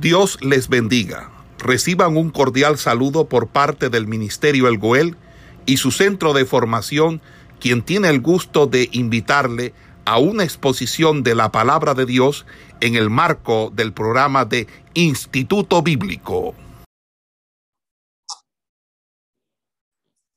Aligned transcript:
Dios 0.00 0.38
les 0.44 0.68
bendiga. 0.68 1.30
Reciban 1.58 2.18
un 2.18 2.28
cordial 2.28 2.76
saludo 2.76 3.30
por 3.30 3.48
parte 3.48 3.88
del 3.88 4.06
Ministerio 4.06 4.68
El 4.68 4.76
Goel 4.76 5.16
y 5.64 5.78
su 5.78 5.90
centro 5.90 6.34
de 6.34 6.44
formación, 6.44 7.22
quien 7.60 7.82
tiene 7.82 8.10
el 8.10 8.20
gusto 8.20 8.66
de 8.66 8.90
invitarle 8.92 9.72
a 10.04 10.18
una 10.18 10.44
exposición 10.44 11.22
de 11.22 11.34
la 11.34 11.50
palabra 11.50 11.94
de 11.94 12.04
Dios 12.04 12.44
en 12.82 12.94
el 12.94 13.08
marco 13.08 13.70
del 13.70 13.94
programa 13.94 14.44
de 14.44 14.66
Instituto 14.92 15.80
Bíblico. 15.80 16.54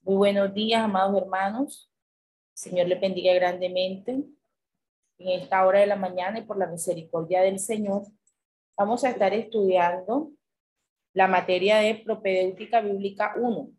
Muy 0.04 0.16
buenos 0.16 0.54
días, 0.54 0.82
amados 0.86 1.21
hermanos. 1.21 1.91
Señor 2.54 2.88
le 2.88 2.96
bendiga 2.96 3.34
grandemente 3.34 4.23
en 5.18 5.41
esta 5.41 5.66
hora 5.66 5.82
de 5.82 5.88
la 5.88 5.98
mañana 5.98 6.39
y 6.39 6.44
por 6.44 6.57
la 6.57 6.68
misericordia 6.68 7.41
del 7.41 7.60
Señor 7.60 8.04
vamos 8.80 9.04
a 9.04 9.09
estar 9.09 9.34
estudiando 9.34 10.32
la 11.13 11.27
materia 11.27 11.80
de 11.80 11.95
propedéutica 11.95 12.80
bíblica 12.80 13.34
1, 13.35 13.71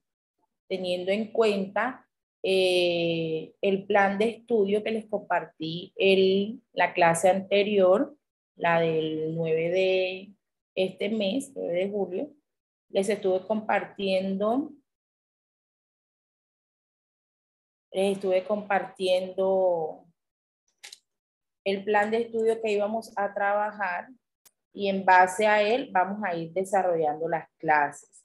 teniendo 0.68 1.10
en 1.10 1.32
cuenta 1.32 2.06
eh, 2.42 3.54
el 3.62 3.86
plan 3.86 4.18
de 4.18 4.28
estudio 4.28 4.84
que 4.84 4.90
les 4.90 5.08
compartí 5.08 5.94
en 5.96 6.62
la 6.74 6.92
clase 6.92 7.30
anterior, 7.30 8.14
la 8.56 8.80
del 8.80 9.34
9 9.34 9.70
de 9.70 10.32
este 10.74 11.08
mes, 11.08 11.50
9 11.54 11.72
de 11.72 11.90
julio. 11.90 12.30
Les 12.90 13.08
estuve 13.08 13.46
compartiendo, 13.46 14.70
les 17.90 18.16
estuve 18.16 18.44
compartiendo 18.44 20.04
el 21.64 21.84
plan 21.84 22.10
de 22.10 22.18
estudio 22.18 22.60
que 22.60 22.72
íbamos 22.72 23.16
a 23.16 23.32
trabajar 23.32 24.08
y 24.72 24.88
en 24.88 25.04
base 25.04 25.46
a 25.46 25.62
él 25.62 25.90
vamos 25.92 26.20
a 26.24 26.34
ir 26.34 26.52
desarrollando 26.52 27.28
las 27.28 27.48
clases. 27.58 28.24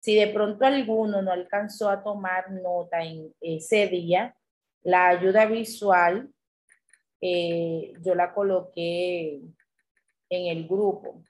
Si 0.00 0.14
de 0.14 0.28
pronto 0.28 0.64
alguno 0.64 1.22
no 1.22 1.32
alcanzó 1.32 1.90
a 1.90 2.02
tomar 2.02 2.50
nota 2.50 3.02
en 3.02 3.34
ese 3.40 3.86
día, 3.88 4.36
la 4.82 5.08
ayuda 5.08 5.46
visual 5.46 6.30
eh, 7.20 7.92
yo 8.02 8.14
la 8.14 8.32
coloqué 8.32 9.40
en 10.28 10.46
el 10.46 10.68
grupo. 10.68 11.24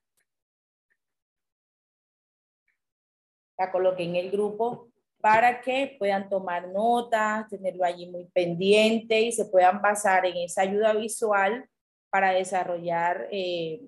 La 3.59 3.71
coloqué 3.73 4.03
en 4.03 4.17
el 4.17 4.31
grupo 4.31 4.89
para 5.21 5.61
que 5.61 5.97
puedan 5.99 6.29
tomar 6.29 6.69
notas, 6.69 7.49
tenerlo 7.49 7.85
allí 7.85 8.07
muy 8.07 8.27
pendiente 8.27 9.21
y 9.23 9.33
se 9.33 9.47
puedan 9.47 9.81
basar 9.81 10.27
en 10.27 10.37
esa 10.37 10.63
ayuda 10.63 10.93
visual 10.93 11.69
para 12.11 12.33
desarrollar 12.33 13.27
eh, 13.31 13.81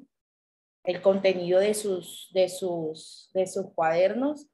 el 0.85 1.03
contenido 1.03 1.61
de 1.61 1.75
sus, 1.75 2.31
de 2.33 2.49
sus, 2.49 3.31
de 3.35 3.47
sus 3.47 3.73
cuadernos, 3.75 4.47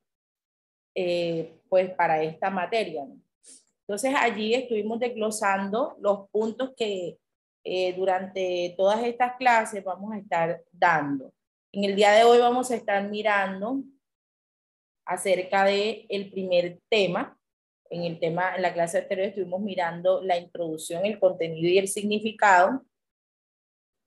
eh, 0.94 1.61
pues 1.69 1.91
para 1.94 2.22
esta 2.22 2.50
materia. 2.50 3.05
Entonces 3.86 4.14
allí 4.17 4.55
estuvimos 4.55 4.98
desglosando 4.98 5.97
los 6.00 6.28
puntos 6.30 6.72
que 6.77 7.19
eh, 7.64 7.95
durante 7.95 8.75
todas 8.77 9.02
estas 9.05 9.36
clases 9.36 9.83
vamos 9.83 10.12
a 10.12 10.19
estar 10.19 10.62
dando. 10.70 11.33
En 11.72 11.84
el 11.84 11.97
día 11.97 12.12
de 12.12 12.25
hoy 12.25 12.39
vamos 12.39 12.70
a 12.70 12.77
estar 12.77 13.08
mirando 13.08 13.83
acerca 15.05 15.64
de 15.64 16.06
el 16.08 16.30
primer 16.30 16.78
tema. 16.89 17.39
En 17.91 18.02
el 18.02 18.19
tema, 18.19 18.55
en 18.56 18.62
la 18.62 18.72
clase 18.72 18.98
anterior 18.98 19.28
estuvimos 19.28 19.61
mirando 19.61 20.22
la 20.22 20.39
introducción, 20.39 21.05
el 21.05 21.19
contenido 21.19 21.69
y 21.69 21.78
el 21.78 21.89
significado. 21.89 22.83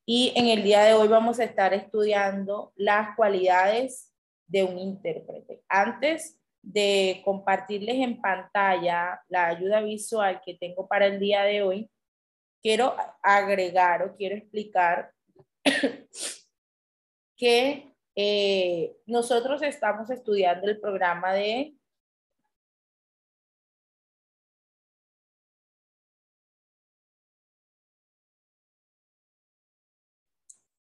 Y 0.09 0.31
en 0.38 0.47
el 0.47 0.63
día 0.63 0.83
de 0.83 0.94
hoy 0.94 1.09
vamos 1.09 1.38
a 1.38 1.44
estar 1.44 1.73
estudiando 1.73 2.72
las 2.77 3.13
cualidades 3.17 4.14
de 4.47 4.64
un 4.64 4.80
intérprete. 4.80 5.61
Antes 5.67 6.39
de 6.61 7.22
compartirles 7.25 7.97
en 7.97 8.22
pantalla 8.22 9.22
la 9.27 9.47
ayuda 9.47 9.81
visual 9.81 10.39
que 10.45 10.53
tengo 10.53 10.87
para 10.87 11.08
el 11.08 11.20
día 11.20 11.43
de 11.43 11.61
hoy, 11.61 11.92
quiero 12.61 12.95
agregar 13.21 14.02
o 14.02 14.15
quiero 14.15 14.37
explicar 14.37 15.11
que 17.36 17.93
eh, 18.15 18.95
nosotros 19.08 19.61
estamos 19.61 20.09
estudiando 20.09 20.70
el 20.70 20.80
programa 20.80 21.33
de 21.33 21.76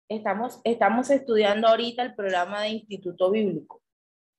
estamos, 0.08 0.60
estamos 0.64 1.10
estudiando 1.10 1.68
ahorita 1.68 2.02
el 2.02 2.14
programa 2.14 2.62
de 2.62 2.70
Instituto 2.70 3.30
Bíblico, 3.30 3.82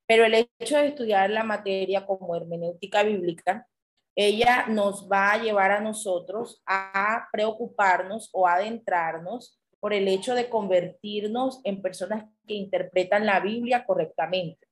pero 0.07 0.25
el 0.25 0.49
hecho 0.59 0.77
de 0.77 0.87
estudiar 0.87 1.29
la 1.29 1.43
materia 1.43 2.05
como 2.05 2.35
hermenéutica 2.35 3.03
bíblica, 3.03 3.67
ella 4.15 4.65
nos 4.67 5.07
va 5.11 5.33
a 5.33 5.41
llevar 5.41 5.71
a 5.71 5.81
nosotros 5.81 6.61
a 6.65 7.27
preocuparnos 7.31 8.29
o 8.33 8.47
adentrarnos 8.47 9.59
por 9.79 9.93
el 9.93 10.07
hecho 10.07 10.33
de 10.33 10.49
convertirnos 10.49 11.61
en 11.63 11.81
personas 11.81 12.25
que 12.47 12.55
interpretan 12.55 13.25
la 13.25 13.39
Biblia 13.39 13.85
correctamente. 13.85 14.67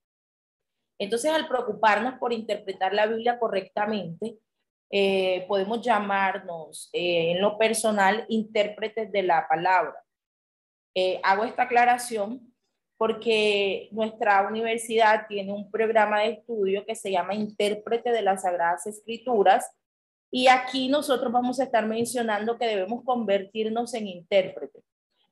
Entonces, 0.98 1.32
al 1.32 1.48
preocuparnos 1.48 2.16
por 2.18 2.34
interpretar 2.34 2.94
la 2.94 3.06
Biblia 3.06 3.38
correctamente, 3.38 4.40
eh, 4.90 5.46
podemos 5.48 5.82
llamarnos 5.82 6.90
eh, 6.94 7.32
en 7.32 7.42
lo 7.42 7.58
personal 7.58 8.26
intérpretes 8.30 9.12
de 9.12 9.24
la 9.24 9.46
palabra. 9.48 10.05
Eh, 10.96 11.20
hago 11.24 11.44
esta 11.44 11.64
aclaración 11.64 12.54
porque 12.98 13.90
nuestra 13.92 14.48
universidad 14.48 15.28
tiene 15.28 15.52
un 15.52 15.70
programa 15.70 16.22
de 16.22 16.30
estudio 16.30 16.86
que 16.86 16.96
se 16.96 17.12
llama 17.12 17.36
Intérprete 17.36 18.12
de 18.12 18.22
las 18.22 18.44
Sagradas 18.44 18.88
Escrituras 18.88 19.70
y 20.32 20.48
aquí 20.48 20.88
nosotros 20.88 21.32
vamos 21.32 21.60
a 21.60 21.66
estar 21.66 21.86
mencionando 21.86 22.58
que 22.58 22.66
debemos 22.66 23.04
convertirnos 23.04 23.94
en 23.94 24.08
intérpretes. 24.08 24.84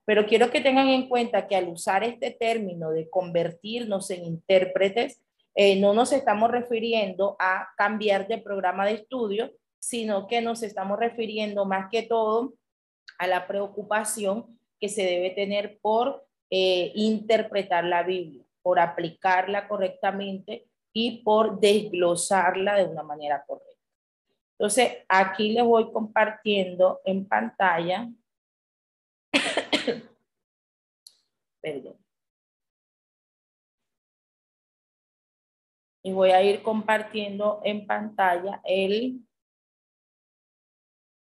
Pero 0.05 0.25
quiero 0.25 0.51
que 0.51 0.59
tengan 0.59 0.89
en 0.89 1.07
cuenta 1.07 1.47
que 1.47 1.55
al 1.55 1.69
usar 1.69 2.03
este 2.03 2.31
término 2.31 2.91
de 2.91 3.09
convertirnos 3.09 4.09
en 4.11 4.25
intérpretes, 4.25 5.21
eh, 5.55 5.79
no 5.79 5.93
nos 5.93 6.11
estamos 6.11 6.51
refiriendo 6.51 7.37
a 7.39 7.69
cambiar 7.77 8.27
de 8.27 8.39
programa 8.39 8.85
de 8.85 8.95
estudio, 8.95 9.51
sino 9.79 10.27
que 10.27 10.41
nos 10.41 10.61
estamos 10.63 10.99
refiriendo 10.99 11.65
más 11.65 11.89
que 11.89 12.03
todo 12.03 12.53
a 13.17 13.27
la 13.27 13.47
preocupación 13.47 14.57
que 14.83 14.89
se 14.89 15.05
debe 15.05 15.29
tener 15.29 15.79
por 15.79 16.27
eh, 16.49 16.91
interpretar 16.95 17.85
la 17.85 18.03
Biblia, 18.03 18.43
por 18.61 18.81
aplicarla 18.81 19.65
correctamente 19.69 20.67
y 20.91 21.23
por 21.23 21.57
desglosarla 21.61 22.75
de 22.75 22.83
una 22.83 23.01
manera 23.01 23.45
correcta. 23.45 23.79
Entonces, 24.59 25.05
aquí 25.07 25.53
les 25.53 25.63
voy 25.63 25.89
compartiendo 25.93 26.99
en 27.05 27.25
pantalla. 27.25 28.11
Perdón. 31.61 31.95
Y 36.03 36.11
voy 36.11 36.31
a 36.31 36.43
ir 36.43 36.61
compartiendo 36.61 37.61
en 37.63 37.87
pantalla 37.87 38.59
el, 38.65 39.25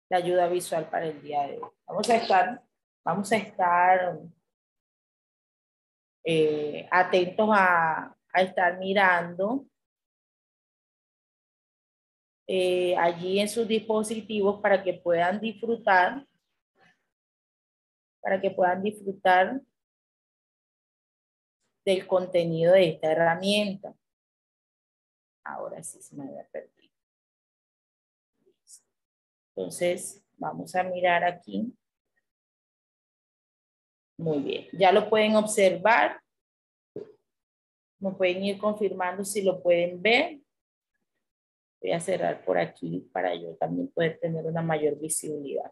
la 0.09 0.18
ayuda 0.18 0.47
visual 0.47 0.90
para 0.90 1.06
el 1.06 1.22
día 1.22 1.46
de 1.46 1.59
hoy. 1.59 1.69
Vamos 1.86 2.09
a 2.09 2.16
estar 2.16 2.72
vamos 3.03 3.31
a 3.31 3.38
estar 3.38 4.19
eh, 6.24 6.88
atentos 6.90 7.50
a, 7.52 8.16
estar 8.36 8.80
mirando 8.80 9.68
eh, 12.47 12.96
allí 12.97 13.40
en 13.40 13.47
sus 13.47 13.68
dispositivos 13.68 14.59
para 14.59 14.81
que 14.81 14.94
puedan 14.94 15.40
disfrutar, 15.40 16.25
para 18.22 18.42
que 18.42 18.50
puedan 18.50 18.81
disfrutar 18.81 19.62
del 21.86 22.08
contenido 22.08 22.74
de 22.74 22.89
esta 22.89 23.12
herramienta. 23.12 23.94
Ahora 25.44 25.83
sí 25.83 26.01
se 26.01 26.16
me 26.16 26.24
había 26.24 26.48
perdido. 26.48 26.94
Entonces, 29.56 30.25
vamos 30.38 30.74
a 30.75 30.83
mirar 30.83 31.24
aquí. 31.24 31.77
Muy 34.18 34.39
bien, 34.39 34.68
ya 34.74 34.92
lo 34.92 35.10
pueden 35.10 35.36
observar. 35.36 36.19
Me 38.00 38.12
pueden 38.12 38.44
ir 38.44 38.57
confirmando 38.57 39.24
si 39.24 39.42
lo 39.42 39.62
pueden 39.62 40.01
ver. 40.01 40.39
Voy 41.81 41.92
a 41.92 42.00
cerrar 42.00 42.44
por 42.45 42.57
aquí 42.57 43.10
para 43.12 43.33
yo 43.36 43.56
también 43.56 43.89
poder 43.89 44.19
tener 44.19 44.45
una 44.45 44.62
mayor 44.62 45.00
visibilidad. 45.00 45.71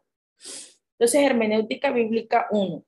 Entonces, 0.94 1.24
hermenéutica 1.24 1.92
bíblica 1.92 2.48
1. 2.52 2.84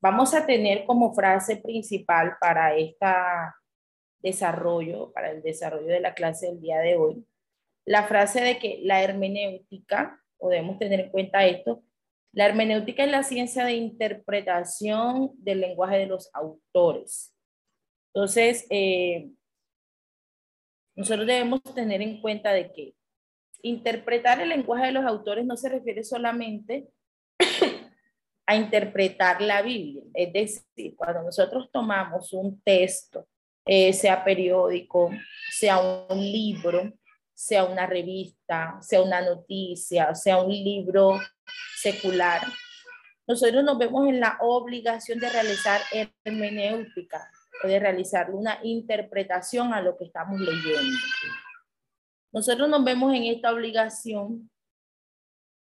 Vamos 0.00 0.34
a 0.34 0.46
tener 0.46 0.84
como 0.84 1.14
frase 1.14 1.56
principal 1.56 2.36
para 2.40 2.76
este 2.76 3.06
desarrollo, 4.20 5.12
para 5.12 5.30
el 5.30 5.42
desarrollo 5.42 5.86
de 5.86 6.00
la 6.00 6.14
clase 6.14 6.46
del 6.46 6.60
día 6.60 6.78
de 6.78 6.96
hoy, 6.96 7.26
la 7.84 8.04
frase 8.04 8.40
de 8.40 8.58
que 8.58 8.80
la 8.82 9.02
hermenéutica, 9.02 10.20
podemos 10.38 10.78
tener 10.78 11.00
en 11.00 11.10
cuenta 11.10 11.46
esto, 11.46 11.82
La 12.36 12.44
hermenéutica 12.44 13.02
es 13.02 13.10
la 13.10 13.22
ciencia 13.22 13.64
de 13.64 13.72
interpretación 13.72 15.30
del 15.36 15.62
lenguaje 15.62 15.96
de 15.96 16.06
los 16.06 16.28
autores. 16.34 17.34
Entonces, 18.12 18.66
eh, 18.68 19.30
nosotros 20.94 21.26
debemos 21.26 21.62
tener 21.62 22.02
en 22.02 22.20
cuenta 22.20 22.52
de 22.52 22.70
que 22.74 22.94
interpretar 23.62 24.42
el 24.42 24.50
lenguaje 24.50 24.84
de 24.84 24.92
los 24.92 25.06
autores 25.06 25.46
no 25.46 25.56
se 25.56 25.70
refiere 25.70 26.04
solamente 26.04 26.90
a 28.46 28.54
interpretar 28.54 29.40
la 29.40 29.62
Biblia. 29.62 30.02
Es 30.12 30.30
decir, 30.30 30.94
cuando 30.94 31.22
nosotros 31.22 31.70
tomamos 31.72 32.34
un 32.34 32.60
texto, 32.60 33.26
eh, 33.64 33.94
sea 33.94 34.22
periódico, 34.22 35.10
sea 35.52 35.78
un 36.10 36.20
libro, 36.20 36.92
sea 37.32 37.64
una 37.64 37.86
revista, 37.86 38.76
sea 38.82 39.00
una 39.00 39.22
noticia, 39.22 40.14
sea 40.14 40.42
un 40.42 40.52
libro 40.52 41.18
secular, 41.86 42.42
nosotros 43.28 43.62
nos 43.62 43.78
vemos 43.78 44.08
en 44.08 44.20
la 44.20 44.38
obligación 44.40 45.18
de 45.18 45.28
realizar 45.28 45.80
hermenéutica, 46.24 47.30
de 47.62 47.78
realizar 47.78 48.30
una 48.30 48.58
interpretación 48.62 49.72
a 49.72 49.80
lo 49.80 49.96
que 49.96 50.04
estamos 50.04 50.40
leyendo. 50.40 50.98
Nosotros 52.32 52.68
nos 52.68 52.84
vemos 52.84 53.14
en 53.14 53.24
esta 53.24 53.52
obligación 53.52 54.50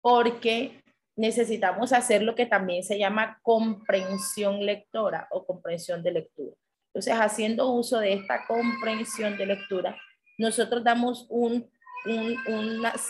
porque 0.01 0.83
necesitamos 1.17 1.93
hacer 1.93 2.23
lo 2.23 2.35
que 2.35 2.47
también 2.47 2.83
se 2.83 2.99
llama 2.99 3.39
comprensión 3.43 4.65
lectora 4.65 5.29
o 5.31 5.47
comprensión 5.47 6.03
de 6.03 6.13
lectura. 6.13 6.57
Entonces, 6.89 7.15
haciendo 7.15 7.71
uso 7.71 7.99
de 7.99 8.15
esta 8.15 8.47
comprensión 8.47 9.37
de 9.37 9.47
lectura, 9.47 9.97
nosotros 10.37 10.83
damos 10.85 11.27
un, 11.29 11.69
un, 12.07 12.37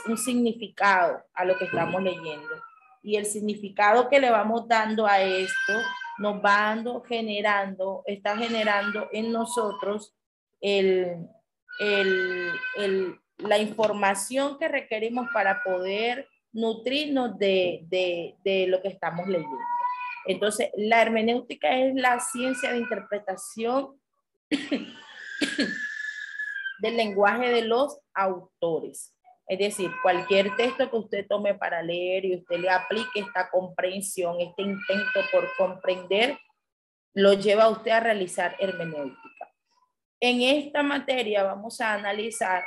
un, 0.06 0.19
significado 0.19 1.22
a 1.34 1.44
lo 1.44 1.56
que 1.58 1.66
estamos 1.66 2.02
leyendo. 2.02 2.67
Y 3.02 3.16
el 3.16 3.26
significado 3.26 4.08
que 4.08 4.20
le 4.20 4.30
vamos 4.30 4.68
dando 4.68 5.06
a 5.06 5.20
esto 5.20 5.72
nos 6.18 6.36
va 6.36 6.74
dando, 6.74 7.02
generando, 7.02 8.02
está 8.06 8.36
generando 8.36 9.08
en 9.12 9.32
nosotros 9.32 10.14
el, 10.60 11.26
el, 11.78 12.50
el, 12.76 13.20
la 13.38 13.58
información 13.58 14.58
que 14.58 14.68
requerimos 14.68 15.28
para 15.32 15.62
poder 15.62 16.28
nutrirnos 16.52 17.38
de, 17.38 17.84
de, 17.88 18.36
de 18.44 18.66
lo 18.66 18.82
que 18.82 18.88
estamos 18.88 19.26
leyendo. 19.26 19.56
Entonces, 20.26 20.70
la 20.76 21.00
hermenéutica 21.00 21.78
es 21.78 21.94
la 21.94 22.20
ciencia 22.20 22.72
de 22.72 22.78
interpretación 22.78 23.98
del 24.50 24.96
lenguaje 26.96 27.48
de 27.48 27.62
los 27.62 27.98
autores. 28.12 29.14
Es 29.48 29.58
decir, 29.58 29.90
cualquier 30.02 30.54
texto 30.56 30.90
que 30.90 30.96
usted 30.96 31.26
tome 31.26 31.54
para 31.54 31.82
leer 31.82 32.26
y 32.26 32.36
usted 32.36 32.58
le 32.58 32.68
aplique 32.68 33.20
esta 33.20 33.48
comprensión, 33.50 34.36
este 34.40 34.62
intento 34.62 35.20
por 35.32 35.48
comprender, 35.56 36.38
lo 37.14 37.32
lleva 37.32 37.64
a 37.64 37.70
usted 37.70 37.90
a 37.92 38.00
realizar 38.00 38.54
hermenéutica. 38.60 39.50
En 40.20 40.42
esta 40.42 40.82
materia 40.82 41.42
vamos 41.44 41.80
a 41.80 41.94
analizar 41.94 42.62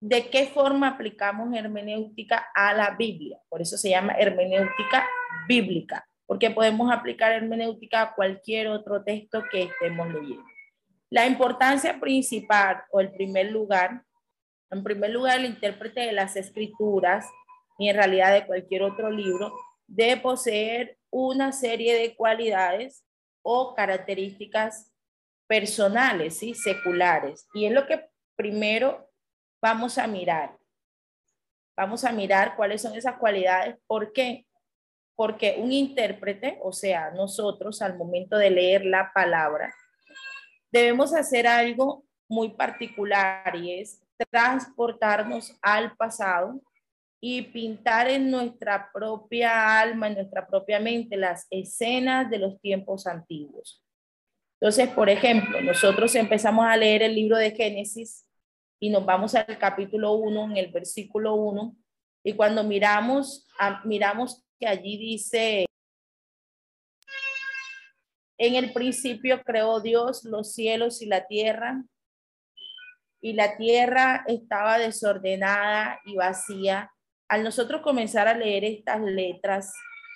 de 0.00 0.28
qué 0.28 0.46
forma 0.46 0.88
aplicamos 0.88 1.56
hermenéutica 1.56 2.48
a 2.54 2.74
la 2.74 2.90
Biblia. 2.90 3.40
Por 3.48 3.62
eso 3.62 3.76
se 3.76 3.90
llama 3.90 4.12
hermenéutica 4.12 5.08
bíblica, 5.48 6.06
porque 6.26 6.50
podemos 6.50 6.92
aplicar 6.92 7.32
hermenéutica 7.32 8.02
a 8.02 8.14
cualquier 8.14 8.68
otro 8.68 9.02
texto 9.02 9.42
que 9.50 9.62
estemos 9.62 10.12
leyendo. 10.12 10.44
La 11.10 11.26
importancia 11.26 11.98
principal 11.98 12.82
o 12.90 13.00
el 13.00 13.10
primer 13.12 13.50
lugar, 13.50 14.02
en 14.70 14.82
primer 14.82 15.10
lugar, 15.10 15.38
el 15.38 15.46
intérprete 15.46 16.00
de 16.00 16.12
las 16.12 16.36
escrituras 16.36 17.26
y 17.78 17.88
en 17.88 17.96
realidad 17.96 18.32
de 18.32 18.46
cualquier 18.46 18.82
otro 18.82 19.10
libro, 19.10 19.52
debe 19.86 20.20
poseer 20.20 20.98
una 21.10 21.52
serie 21.52 21.94
de 21.94 22.14
cualidades 22.14 23.04
o 23.42 23.74
características 23.74 24.92
personales, 25.48 26.42
y 26.42 26.54
seculares. 26.54 27.48
Y 27.54 27.64
es 27.64 27.72
lo 27.72 27.86
que 27.86 28.06
primero 28.36 29.10
vamos 29.60 29.98
a 29.98 30.06
mirar. 30.06 30.56
Vamos 31.76 32.04
a 32.04 32.12
mirar 32.12 32.54
cuáles 32.54 32.82
son 32.82 32.94
esas 32.94 33.16
cualidades. 33.16 33.76
¿Por 33.86 34.12
qué? 34.12 34.46
Porque 35.16 35.56
un 35.58 35.72
intérprete, 35.72 36.58
o 36.62 36.72
sea, 36.72 37.10
nosotros 37.12 37.80
al 37.82 37.96
momento 37.96 38.36
de 38.36 38.50
leer 38.50 38.84
la 38.84 39.10
palabra, 39.12 39.74
debemos 40.70 41.14
hacer 41.14 41.46
algo 41.46 42.04
muy 42.28 42.50
particular 42.50 43.56
y 43.56 43.80
es 43.80 44.02
transportarnos 44.26 45.56
al 45.62 45.96
pasado 45.96 46.60
y 47.20 47.42
pintar 47.42 48.08
en 48.08 48.30
nuestra 48.30 48.90
propia 48.92 49.80
alma, 49.80 50.08
en 50.08 50.14
nuestra 50.14 50.46
propia 50.46 50.78
mente, 50.78 51.16
las 51.16 51.46
escenas 51.50 52.30
de 52.30 52.38
los 52.38 52.60
tiempos 52.60 53.06
antiguos. 53.06 53.84
Entonces, 54.60 54.88
por 54.90 55.08
ejemplo, 55.08 55.60
nosotros 55.60 56.14
empezamos 56.14 56.66
a 56.66 56.76
leer 56.76 57.02
el 57.02 57.14
libro 57.14 57.36
de 57.36 57.52
Génesis 57.52 58.26
y 58.80 58.90
nos 58.90 59.04
vamos 59.04 59.34
al 59.34 59.58
capítulo 59.58 60.12
1, 60.14 60.50
en 60.50 60.56
el 60.56 60.72
versículo 60.72 61.34
1, 61.34 61.76
y 62.24 62.32
cuando 62.34 62.64
miramos, 62.64 63.48
miramos 63.84 64.44
que 64.58 64.66
allí 64.66 64.96
dice, 64.98 65.66
en 68.38 68.54
el 68.54 68.72
principio 68.72 69.42
creó 69.42 69.80
Dios 69.80 70.24
los 70.24 70.52
cielos 70.52 71.02
y 71.02 71.06
la 71.06 71.26
tierra, 71.26 71.84
y 73.20 73.32
la 73.32 73.56
tierra 73.56 74.24
estaba 74.26 74.78
desordenada 74.78 76.00
y 76.04 76.16
vacía. 76.16 76.92
Al 77.28 77.44
nosotros 77.44 77.82
comenzar 77.82 78.28
a 78.28 78.36
leer 78.36 78.64
estas 78.64 79.00
letras, 79.00 79.72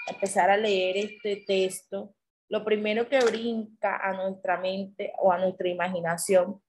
empezar 0.08 0.50
a 0.50 0.56
leer 0.56 0.96
este 0.96 1.44
texto, 1.46 2.14
lo 2.49 2.64
primero 2.64 3.08
que 3.08 3.19
brinca 3.20 3.96
a 3.96 4.12
nuestra 4.12 4.60
mente 4.60 5.12
o 5.19 5.32
a 5.32 5.38
nuestra 5.38 5.69
imaginación 5.69 6.60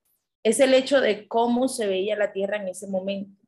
es 0.43 0.59
el 0.59 0.73
hecho 0.73 1.01
de 1.01 1.27
cómo 1.27 1.67
se 1.67 1.87
veía 1.87 2.15
la 2.15 2.31
tierra 2.31 2.57
en 2.57 2.67
ese 2.67 2.87
momento. 2.87 3.41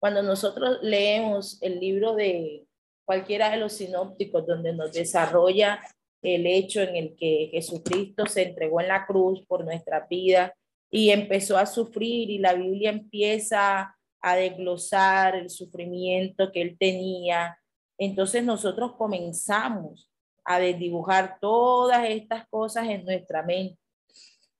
Cuando 0.00 0.22
nosotros 0.22 0.78
leemos 0.82 1.60
el 1.62 1.80
libro 1.80 2.14
de 2.14 2.66
cualquiera 3.04 3.50
de 3.50 3.58
los 3.58 3.74
sinópticos 3.74 4.46
donde 4.46 4.72
nos 4.72 4.92
desarrolla 4.92 5.80
el 6.22 6.46
hecho 6.46 6.80
en 6.80 6.96
el 6.96 7.16
que 7.16 7.48
Jesucristo 7.50 8.26
se 8.26 8.42
entregó 8.42 8.80
en 8.80 8.88
la 8.88 9.06
cruz 9.06 9.44
por 9.46 9.64
nuestra 9.64 10.06
vida 10.08 10.54
y 10.96 11.10
empezó 11.10 11.58
a 11.58 11.66
sufrir 11.66 12.30
y 12.30 12.38
la 12.38 12.54
Biblia 12.54 12.90
empieza 12.90 13.96
a 14.20 14.36
desglosar 14.36 15.34
el 15.34 15.50
sufrimiento 15.50 16.52
que 16.52 16.62
él 16.62 16.76
tenía, 16.78 17.58
entonces 17.98 18.44
nosotros 18.44 18.92
comenzamos 18.96 20.08
a 20.44 20.60
desdibujar 20.60 21.38
todas 21.40 22.08
estas 22.08 22.46
cosas 22.48 22.88
en 22.88 23.04
nuestra 23.04 23.42
mente. 23.42 23.76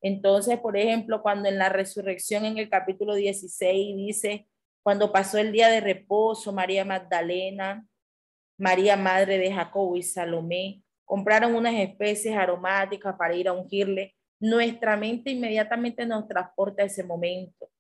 Entonces, 0.03 0.59
por 0.59 0.77
ejemplo, 0.77 1.23
cuando 1.23 1.49
en 1.49 1.57
la 1.57 1.69
resurrección 1.69 2.45
en 2.45 2.59
el 2.59 2.69
capítulo 2.69 3.15
16 3.15 3.97
dice, 3.97 4.49
cuando 4.83 5.13
pasó 5.13 5.39
el 5.39 5.53
día 5.53 5.69
de 5.69 5.81
reposo, 5.81 6.53
María 6.53 6.85
Magdalena, 6.85 7.87
María 8.59 8.97
Madre 8.97 9.39
de 9.39 9.53
Jacobo 9.53 9.95
y 9.95 10.03
Salomé 10.03 10.83
compraron 11.05 11.55
unas 11.55 11.75
especies 11.75 12.37
aromáticas 12.37 13.15
para 13.17 13.37
ir 13.37 13.47
a 13.47 13.53
ungirle, 13.53 14.17
nuestra 14.45 14.97
mente 14.97 15.31
inmediatamente 15.31 16.05
nos 16.05 16.29
transporta 16.29 16.83
a 16.83 16.87
ese 16.87 17.03
momento. 17.03 17.71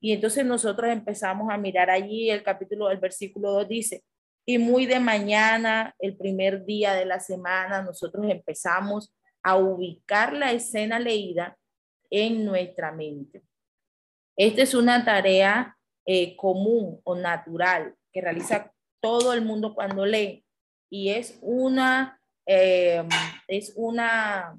Y 0.00 0.12
entonces 0.12 0.44
nosotros 0.44 0.90
empezamos 0.90 1.48
a 1.52 1.56
mirar 1.56 1.90
allí 1.90 2.30
el 2.30 2.42
capítulo, 2.42 2.90
el 2.90 2.98
versículo 2.98 3.52
2 3.52 3.68
dice, 3.68 4.04
y 4.44 4.58
muy 4.58 4.86
de 4.86 4.98
mañana, 4.98 5.94
el 5.98 6.16
primer 6.16 6.64
día 6.64 6.94
de 6.94 7.04
la 7.04 7.20
semana, 7.20 7.82
nosotros 7.82 8.24
empezamos 8.28 9.14
a 9.42 9.56
ubicar 9.56 10.32
la 10.32 10.52
escena 10.52 10.98
leída 10.98 11.56
en 12.10 12.44
nuestra 12.44 12.90
mente. 12.90 13.42
Esta 14.36 14.62
es 14.62 14.74
una 14.74 15.04
tarea 15.04 15.76
eh, 16.06 16.34
común 16.36 17.00
o 17.04 17.14
natural 17.14 17.94
que 18.12 18.22
realiza 18.22 18.72
todo 19.00 19.34
el 19.34 19.42
mundo 19.42 19.74
cuando 19.74 20.06
lee 20.06 20.44
y 20.90 21.10
es 21.10 21.38
una, 21.42 22.20
eh, 22.46 23.04
es 23.46 23.74
una, 23.76 24.58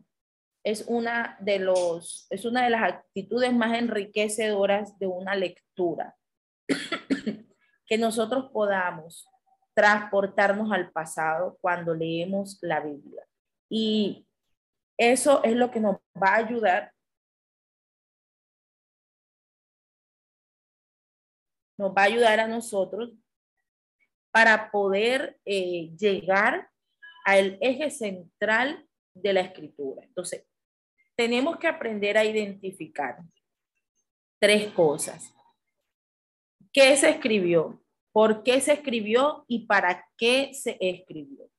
es 0.64 0.86
una 0.88 1.38
de 1.40 1.60
los, 1.60 2.28
es 2.30 2.46
una 2.46 2.64
de 2.64 2.70
las 2.70 2.84
actitudes 2.84 3.54
más 3.54 3.78
enriquecedoras 3.78 4.98
de 5.00 5.08
una 5.08 5.36
lectura. 5.36 6.16
que 7.86 7.98
nosotros 7.98 8.52
podamos 8.54 9.28
transportarnos 9.74 10.72
al 10.72 10.92
pasado 10.92 11.58
cuando 11.60 11.96
leemos 11.96 12.60
la 12.62 12.80
Biblia. 12.82 13.26
Y 13.68 14.28
eso 14.98 15.44
es 15.44 15.56
lo 15.56 15.72
que 15.72 15.80
nos 15.80 15.96
va 16.22 16.30
a 16.30 16.36
ayudar 16.36 16.94
nos 21.78 21.92
va 21.96 22.02
a 22.02 22.06
ayudar 22.06 22.42
a 22.42 22.48
nosotros 22.48 23.14
para 24.32 24.70
poder 24.70 25.40
eh, 25.46 25.96
llegar 25.98 26.70
al 27.24 27.58
eje 27.62 27.90
central 27.90 28.86
de 29.22 29.34
la 29.34 29.42
escritura. 29.42 30.04
Entonces, 30.06 30.46
tenemos 31.16 31.58
que 31.58 31.68
aprender 31.68 32.18
a 32.18 32.26
identificar 32.26 33.18
tres 34.40 34.72
cosas. 34.72 35.34
¿Qué 36.72 36.96
se 36.96 37.10
escribió? 37.10 37.82
por 38.12 38.44
qué 38.44 38.60
se 38.62 38.74
escribió 38.74 39.46
y 39.48 39.66
para 39.66 40.06
qué 40.18 40.52
se 40.54 40.78
escribió. 40.80 41.50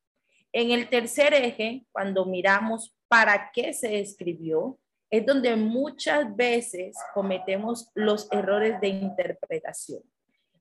En 0.53 0.73
el 0.73 0.89
tercer 0.89 1.33
eje, 1.33 1.87
cuando 1.93 2.27
miramos 2.27 2.97
para 3.09 3.51
qué 3.53 3.73
se 3.73 4.01
escribió, 4.01 4.79
es 5.11 5.25
donde 5.27 5.57
muchas 5.57 6.35
veces 6.37 6.97
cometemos 7.15 7.91
los 7.95 8.31
errores 8.31 8.81
de 8.81 8.89
interpretación. 8.89 10.03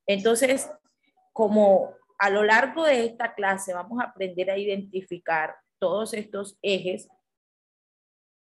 Entonces, 0.08 0.70
como 1.34 1.94
a 2.18 2.29
lo 2.29 2.44
largo 2.44 2.86
de 2.86 3.06
esta 3.06 3.34
clase 3.34 3.74
vamos 3.74 4.00
a 4.00 4.06
aprender 4.06 4.50
a 4.50 4.58
identificar 4.58 5.56
todos 5.80 6.14
estos 6.14 6.58
ejes, 6.62 7.08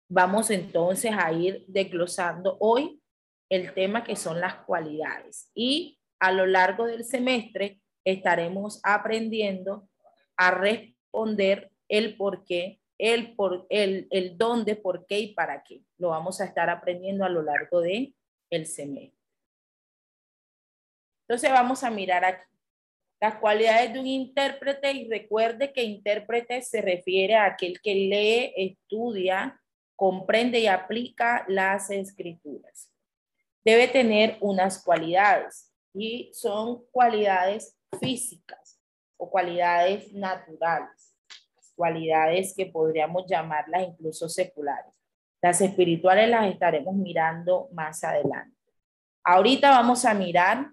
vamos 0.09 0.49
entonces 0.49 1.11
a 1.17 1.31
ir 1.31 1.65
desglosando 1.67 2.57
hoy 2.59 3.01
el 3.49 3.73
tema 3.73 4.03
que 4.03 4.15
son 4.15 4.39
las 4.39 4.55
cualidades. 4.65 5.49
Y 5.53 5.99
a 6.19 6.31
lo 6.31 6.45
largo 6.45 6.85
del 6.85 7.03
semestre 7.03 7.81
estaremos 8.05 8.79
aprendiendo 8.83 9.89
a 10.37 10.51
responder 10.51 11.71
el 11.87 12.15
por 12.17 12.45
qué 12.45 12.81
el, 13.01 13.35
por, 13.35 13.65
el, 13.69 14.07
el 14.11 14.37
dónde, 14.37 14.75
por 14.75 15.07
qué 15.07 15.19
y 15.19 15.33
para 15.33 15.63
qué. 15.63 15.81
Lo 15.97 16.09
vamos 16.09 16.39
a 16.39 16.45
estar 16.45 16.69
aprendiendo 16.69 17.25
a 17.25 17.29
lo 17.29 17.41
largo 17.41 17.81
de 17.81 18.13
el 18.51 18.67
semestre. 18.67 19.17
Entonces 21.27 21.49
vamos 21.51 21.83
a 21.83 21.89
mirar 21.89 22.23
aquí 22.23 22.50
las 23.21 23.35
cualidades 23.35 23.93
de 23.93 23.99
un 23.99 24.07
intérprete 24.07 24.91
y 24.91 25.07
recuerde 25.07 25.71
que 25.71 25.83
intérprete 25.83 26.61
se 26.61 26.81
refiere 26.81 27.35
a 27.35 27.45
aquel 27.45 27.79
que 27.79 27.93
lee, 27.93 28.53
estudia, 28.57 29.61
comprende 29.95 30.59
y 30.59 30.67
aplica 30.67 31.45
las 31.47 31.89
escrituras. 31.91 32.91
Debe 33.63 33.87
tener 33.87 34.37
unas 34.41 34.83
cualidades 34.83 35.71
y 35.93 36.31
son 36.33 36.83
cualidades 36.91 37.77
físicas 37.99 38.81
o 39.17 39.29
cualidades 39.29 40.11
naturales 40.13 41.11
cualidades 41.81 42.53
que 42.55 42.67
podríamos 42.67 43.25
llamarlas 43.27 43.87
incluso 43.87 44.29
seculares. 44.29 44.93
Las 45.41 45.61
espirituales 45.61 46.29
las 46.29 46.45
estaremos 46.45 46.93
mirando 46.93 47.69
más 47.73 48.03
adelante. 48.03 48.55
Ahorita 49.23 49.71
vamos 49.71 50.05
a 50.05 50.13
mirar 50.13 50.69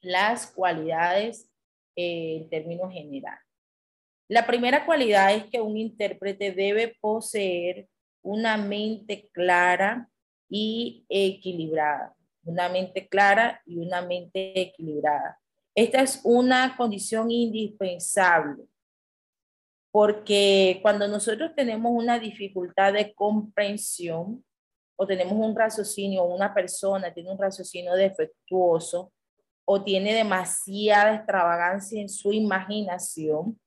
las 0.00 0.48
cualidades 0.48 1.48
eh, 1.96 2.38
en 2.42 2.48
términos 2.48 2.92
generales. 2.92 3.40
La 4.28 4.46
primera 4.46 4.86
cualidad 4.86 5.34
es 5.34 5.44
que 5.46 5.60
un 5.60 5.76
intérprete 5.76 6.52
debe 6.52 6.96
poseer 7.00 7.88
una 8.22 8.56
mente 8.56 9.28
clara 9.32 10.08
y 10.48 11.04
equilibrada. 11.08 12.14
Una 12.44 12.68
mente 12.68 13.08
clara 13.08 13.62
y 13.66 13.78
una 13.78 14.02
mente 14.02 14.60
equilibrada. 14.60 15.38
Esta 15.74 16.02
es 16.02 16.20
una 16.24 16.76
condición 16.76 17.30
indispensable 17.30 18.64
porque 19.94 20.80
cuando 20.82 21.06
nosotros 21.06 21.52
tenemos 21.54 21.92
una 21.94 22.18
dificultad 22.18 22.94
de 22.94 23.14
comprensión 23.14 24.44
o 24.96 25.06
tenemos 25.06 25.34
un 25.34 25.54
raciocinio, 25.54 26.24
una 26.24 26.52
persona 26.52 27.14
tiene 27.14 27.30
un 27.30 27.38
raciocinio 27.38 27.94
defectuoso 27.94 29.12
o 29.64 29.82
tiene 29.82 30.14
demasiada 30.14 31.14
extravagancia 31.14 32.00
en 32.00 32.08
su 32.08 32.32
imaginación, 32.32 33.58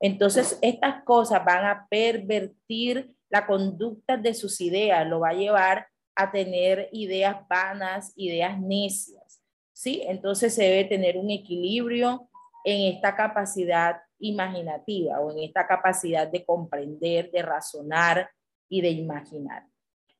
entonces 0.00 0.58
estas 0.60 1.02
cosas 1.04 1.44
van 1.44 1.64
a 1.64 1.86
pervertir 1.88 3.14
la 3.30 3.46
conducta 3.46 4.16
de 4.16 4.34
sus 4.34 4.60
ideas, 4.60 5.06
lo 5.06 5.20
va 5.20 5.30
a 5.30 5.34
llevar 5.34 5.86
a 6.14 6.30
tener 6.30 6.88
ideas 6.92 7.36
vanas, 7.48 8.12
ideas 8.16 8.60
necias, 8.60 9.42
¿sí? 9.72 10.02
Entonces 10.06 10.54
se 10.54 10.64
debe 10.64 10.84
tener 10.84 11.16
un 11.16 11.30
equilibrio 11.30 12.28
en 12.64 12.94
esta 12.94 13.14
capacidad 13.14 13.96
imaginativa 14.18 15.20
o 15.20 15.32
en 15.32 15.40
esta 15.40 15.66
capacidad 15.66 16.26
de 16.26 16.44
comprender, 16.44 17.30
de 17.30 17.42
razonar 17.42 18.30
y 18.68 18.80
de 18.80 18.90
imaginar. 18.90 19.66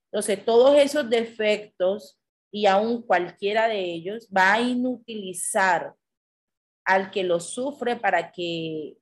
Entonces, 0.04 0.44
todos 0.44 0.76
esos 0.78 1.08
defectos 1.08 2.20
y 2.54 2.66
aún 2.66 3.02
cualquiera 3.02 3.66
de 3.66 3.80
ellos 3.80 4.28
va 4.30 4.52
a 4.52 4.60
inutilizar 4.60 5.92
al 6.84 7.10
que 7.10 7.24
lo 7.24 7.40
sufre 7.40 7.96
para 7.96 8.30
que, 8.30 8.96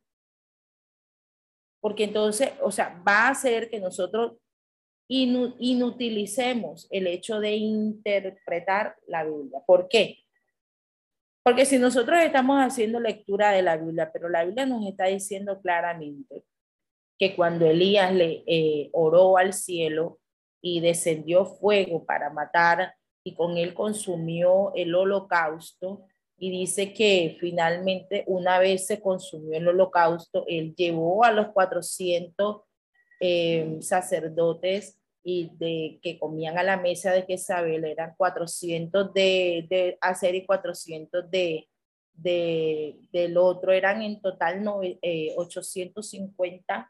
porque 1.78 2.04
entonces, 2.04 2.52
o 2.62 2.70
sea, 2.70 2.98
va 3.06 3.26
a 3.26 3.32
hacer 3.32 3.68
que 3.68 3.78
nosotros 3.78 4.38
inutilicemos 5.06 6.88
el 6.90 7.06
hecho 7.06 7.40
de 7.40 7.56
interpretar 7.56 8.96
la 9.06 9.24
Biblia. 9.24 9.60
¿Por 9.66 9.86
qué? 9.86 10.20
Porque 11.42 11.66
si 11.66 11.78
nosotros 11.78 12.20
estamos 12.20 12.58
haciendo 12.58 13.00
lectura 13.00 13.50
de 13.50 13.60
la 13.60 13.76
Biblia, 13.76 14.10
pero 14.10 14.30
la 14.30 14.46
Biblia 14.46 14.64
nos 14.64 14.86
está 14.86 15.08
diciendo 15.08 15.60
claramente 15.60 16.42
que 17.18 17.36
cuando 17.36 17.66
Elías 17.66 18.14
le 18.14 18.44
eh, 18.46 18.88
oró 18.94 19.36
al 19.36 19.52
cielo 19.52 20.20
y 20.62 20.80
descendió 20.80 21.44
fuego 21.44 22.06
para 22.06 22.30
matar 22.30 22.94
y 23.24 23.34
con 23.34 23.56
él 23.56 23.74
consumió 23.74 24.72
el 24.74 24.94
holocausto, 24.94 26.06
y 26.38 26.50
dice 26.50 26.92
que 26.92 27.36
finalmente 27.38 28.24
una 28.26 28.58
vez 28.58 28.86
se 28.86 29.00
consumió 29.00 29.56
el 29.56 29.68
holocausto, 29.68 30.44
él 30.48 30.74
llevó 30.74 31.24
a 31.24 31.30
los 31.30 31.52
400 31.52 32.62
eh, 33.20 33.78
sacerdotes 33.80 34.98
y 35.22 35.50
de 35.56 36.00
que 36.02 36.18
comían 36.18 36.58
a 36.58 36.64
la 36.64 36.76
mesa 36.76 37.12
de 37.12 37.22
Jezabel 37.22 37.84
eran 37.84 38.14
400 38.16 39.14
de, 39.14 39.66
de 39.70 39.98
hacer 40.00 40.34
y 40.34 40.44
400 40.44 41.30
de, 41.30 41.68
de, 42.14 42.96
del 43.12 43.36
otro, 43.36 43.72
eran 43.72 44.02
en 44.02 44.20
total 44.20 44.64
850. 44.66 46.76
Eh, 46.76 46.84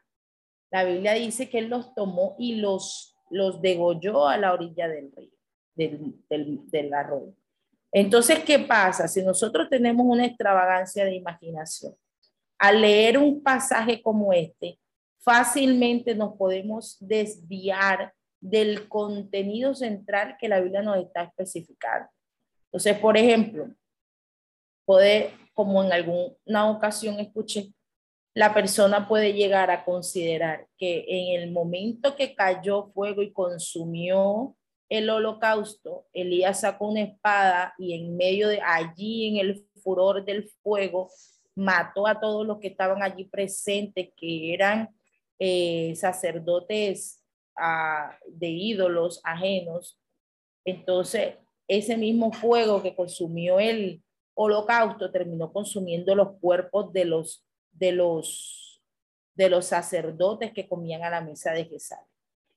la 0.71 0.83
Biblia 0.83 1.13
dice 1.13 1.49
que 1.49 1.59
él 1.59 1.69
los 1.69 1.93
tomó 1.93 2.35
y 2.39 2.55
los, 2.55 3.15
los 3.29 3.61
degolló 3.61 4.27
a 4.27 4.37
la 4.37 4.53
orilla 4.53 4.87
del 4.87 5.11
río, 5.15 5.32
del, 5.75 6.15
del, 6.29 6.69
del 6.69 6.93
arroyo. 6.93 7.33
Entonces, 7.91 8.39
¿qué 8.39 8.59
pasa? 8.59 9.07
Si 9.07 9.23
nosotros 9.23 9.69
tenemos 9.69 10.05
una 10.07 10.25
extravagancia 10.25 11.05
de 11.05 11.15
imaginación, 11.15 11.95
al 12.57 12.81
leer 12.81 13.17
un 13.17 13.43
pasaje 13.43 14.01
como 14.01 14.33
este, 14.33 14.79
fácilmente 15.19 16.15
nos 16.15 16.35
podemos 16.35 16.97
desviar 16.99 18.13
del 18.41 18.89
contenido 18.89 19.73
central 19.73 20.35
que 20.39 20.49
la 20.49 20.59
Biblia 20.59 20.81
nos 20.81 20.97
está 20.97 21.23
especificando. 21.23 22.09
Entonces, 22.65 22.97
por 22.97 23.15
ejemplo, 23.15 23.69
puede, 24.85 25.31
como 25.53 25.83
en 25.83 25.93
alguna 25.93 26.69
ocasión 26.69 27.19
escuché, 27.19 27.73
la 28.35 28.53
persona 28.53 29.07
puede 29.07 29.33
llegar 29.33 29.69
a 29.69 29.85
considerar 29.85 30.67
que 30.77 31.05
en 31.07 31.41
el 31.41 31.51
momento 31.51 32.15
que 32.15 32.33
cayó 32.33 32.91
fuego 32.91 33.21
y 33.21 33.31
consumió 33.31 34.55
el 34.93 35.09
holocausto, 35.09 36.05
Elías 36.13 36.61
sacó 36.61 36.89
una 36.89 37.01
espada 37.01 37.73
y 37.79 37.93
en 37.93 38.15
medio 38.15 38.47
de 38.47 38.61
allí, 38.61 39.27
en 39.27 39.37
el 39.37 39.65
furor 39.81 40.23
del 40.23 40.49
fuego, 40.61 41.09
mató 41.55 42.05
a 42.05 42.19
todos 42.19 42.45
los 42.45 42.59
que 42.59 42.67
estaban 42.67 43.01
allí 43.01 43.25
presentes, 43.25 44.09
que 44.15 44.53
eran 44.53 44.89
eh, 45.39 45.95
sacerdotes 45.95 47.23
de 48.27 48.47
ídolos 48.47 49.19
ajenos, 49.23 49.99
entonces 50.63 51.35
ese 51.67 51.97
mismo 51.97 52.31
fuego 52.31 52.81
que 52.81 52.95
consumió 52.95 53.59
el 53.59 54.03
holocausto 54.35 55.11
terminó 55.11 55.51
consumiendo 55.51 56.15
los 56.15 56.39
cuerpos 56.39 56.93
de 56.93 57.05
los, 57.05 57.45
de 57.71 57.91
los, 57.91 58.81
de 59.35 59.49
los 59.49 59.65
sacerdotes 59.65 60.51
que 60.53 60.67
comían 60.67 61.03
a 61.03 61.09
la 61.09 61.21
mesa 61.21 61.51
de 61.51 61.65
Jesús. 61.65 61.97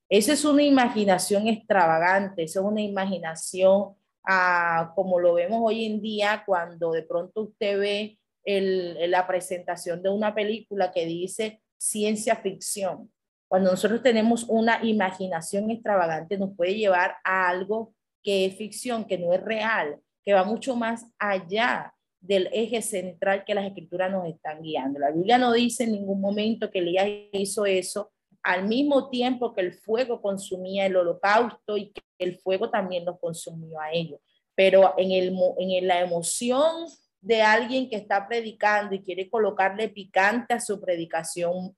Esa 0.08 0.34
es 0.34 0.44
una 0.44 0.62
imaginación 0.62 1.48
extravagante, 1.48 2.44
esa 2.44 2.60
es 2.60 2.66
una 2.66 2.80
imaginación 2.80 3.96
ah, 4.24 4.92
como 4.94 5.18
lo 5.18 5.34
vemos 5.34 5.60
hoy 5.64 5.84
en 5.84 6.00
día 6.00 6.44
cuando 6.46 6.92
de 6.92 7.02
pronto 7.02 7.42
usted 7.42 7.78
ve 7.78 8.18
la 8.44 9.26
presentación 9.26 10.02
de 10.02 10.10
una 10.10 10.32
película 10.32 10.92
que 10.92 11.04
dice 11.04 11.60
ciencia 11.76 12.36
ficción. 12.36 13.10
Cuando 13.48 13.72
nosotros 13.72 14.02
tenemos 14.02 14.44
una 14.44 14.84
imaginación 14.84 15.70
extravagante, 15.70 16.38
nos 16.38 16.54
puede 16.56 16.76
llevar 16.76 17.16
a 17.24 17.48
algo 17.48 17.92
que 18.22 18.46
es 18.46 18.56
ficción, 18.56 19.04
que 19.04 19.18
no 19.18 19.32
es 19.32 19.40
real, 19.40 19.98
que 20.24 20.32
va 20.32 20.44
mucho 20.44 20.76
más 20.76 21.06
allá 21.18 21.92
del 22.20 22.48
eje 22.52 22.82
central 22.82 23.44
que 23.44 23.54
las 23.54 23.66
escrituras 23.66 24.10
nos 24.10 24.26
están 24.28 24.62
guiando. 24.62 24.98
La 24.98 25.10
Biblia 25.10 25.38
no 25.38 25.52
dice 25.52 25.84
en 25.84 25.92
ningún 25.92 26.20
momento 26.20 26.70
que 26.70 26.78
Elías 26.78 27.08
hizo 27.32 27.66
eso 27.66 28.12
al 28.46 28.68
mismo 28.68 29.10
tiempo 29.10 29.52
que 29.52 29.60
el 29.60 29.72
fuego 29.72 30.22
consumía 30.22 30.86
el 30.86 30.96
holocausto 30.96 31.76
y 31.76 31.90
que 31.90 32.00
el 32.16 32.38
fuego 32.38 32.70
también 32.70 33.04
los 33.04 33.18
consumió 33.18 33.80
a 33.80 33.90
ellos. 33.90 34.20
Pero 34.54 34.94
en, 34.96 35.10
el, 35.10 35.36
en 35.58 35.86
la 35.86 36.00
emoción 36.00 36.86
de 37.20 37.42
alguien 37.42 37.90
que 37.90 37.96
está 37.96 38.28
predicando 38.28 38.94
y 38.94 39.02
quiere 39.02 39.28
colocarle 39.28 39.88
picante 39.88 40.54
a 40.54 40.60
su 40.60 40.80
predicación, 40.80 41.76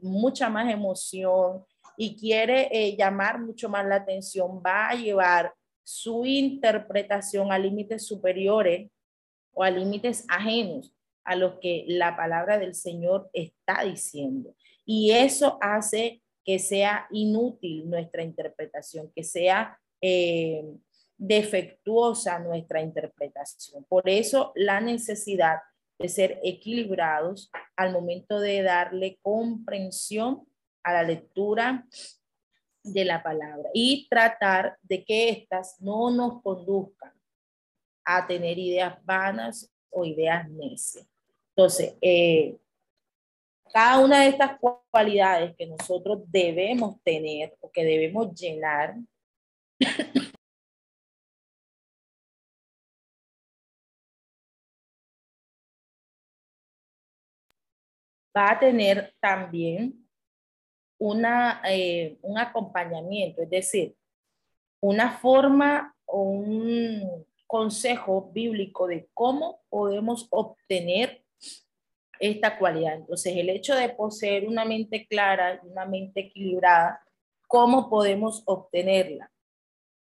mucha 0.00 0.48
más 0.48 0.72
emoción 0.72 1.64
y 1.96 2.16
quiere 2.16 2.68
eh, 2.70 2.96
llamar 2.96 3.40
mucho 3.40 3.68
más 3.68 3.84
la 3.84 3.96
atención, 3.96 4.62
va 4.64 4.90
a 4.90 4.94
llevar 4.94 5.52
su 5.82 6.24
interpretación 6.24 7.50
a 7.50 7.58
límites 7.58 8.06
superiores 8.06 8.88
o 9.52 9.64
a 9.64 9.70
límites 9.70 10.24
ajenos 10.28 10.94
a 11.24 11.34
los 11.34 11.54
que 11.60 11.84
la 11.88 12.16
palabra 12.16 12.58
del 12.58 12.76
Señor 12.76 13.28
está 13.32 13.82
diciendo. 13.82 14.54
Y 14.86 15.10
eso 15.10 15.58
hace 15.60 16.22
que 16.44 16.58
sea 16.58 17.06
inútil 17.10 17.90
nuestra 17.90 18.22
interpretación, 18.22 19.12
que 19.14 19.24
sea 19.24 19.78
eh, 20.00 20.64
defectuosa 21.18 22.38
nuestra 22.38 22.80
interpretación. 22.80 23.84
Por 23.84 24.08
eso 24.08 24.52
la 24.54 24.80
necesidad 24.80 25.58
de 25.98 26.08
ser 26.08 26.40
equilibrados 26.44 27.50
al 27.74 27.92
momento 27.92 28.38
de 28.38 28.62
darle 28.62 29.18
comprensión 29.22 30.46
a 30.84 30.92
la 30.92 31.02
lectura 31.02 31.84
de 32.84 33.04
la 33.04 33.22
palabra 33.22 33.68
y 33.74 34.06
tratar 34.08 34.78
de 34.82 35.04
que 35.04 35.30
éstas 35.30 35.76
no 35.80 36.10
nos 36.10 36.42
conduzcan 36.42 37.12
a 38.04 38.26
tener 38.26 38.58
ideas 38.58 39.04
vanas 39.04 39.72
o 39.90 40.04
ideas 40.04 40.48
necias. 40.48 41.08
Entonces, 41.56 41.94
eh, 42.00 42.56
cada 43.72 43.98
una 43.98 44.20
de 44.22 44.28
estas 44.28 44.58
cualidades 44.90 45.54
que 45.56 45.66
nosotros 45.66 46.20
debemos 46.26 47.00
tener 47.02 47.56
o 47.60 47.70
que 47.70 47.84
debemos 47.84 48.34
llenar 48.34 48.96
va 58.36 58.50
a 58.50 58.58
tener 58.58 59.14
también 59.20 60.06
una, 60.98 61.62
eh, 61.68 62.18
un 62.22 62.38
acompañamiento, 62.38 63.42
es 63.42 63.50
decir, 63.50 63.96
una 64.80 65.18
forma 65.18 65.94
o 66.04 66.22
un 66.22 67.26
consejo 67.46 68.30
bíblico 68.32 68.86
de 68.86 69.08
cómo 69.14 69.60
podemos 69.68 70.26
obtener 70.30 71.25
esta 72.20 72.58
cualidad. 72.58 72.94
Entonces, 72.94 73.36
el 73.36 73.50
hecho 73.50 73.74
de 73.74 73.90
poseer 73.90 74.46
una 74.46 74.64
mente 74.64 75.06
clara 75.06 75.60
y 75.62 75.66
una 75.68 75.84
mente 75.84 76.20
equilibrada, 76.20 77.02
¿cómo 77.46 77.88
podemos 77.88 78.42
obtenerla? 78.46 79.30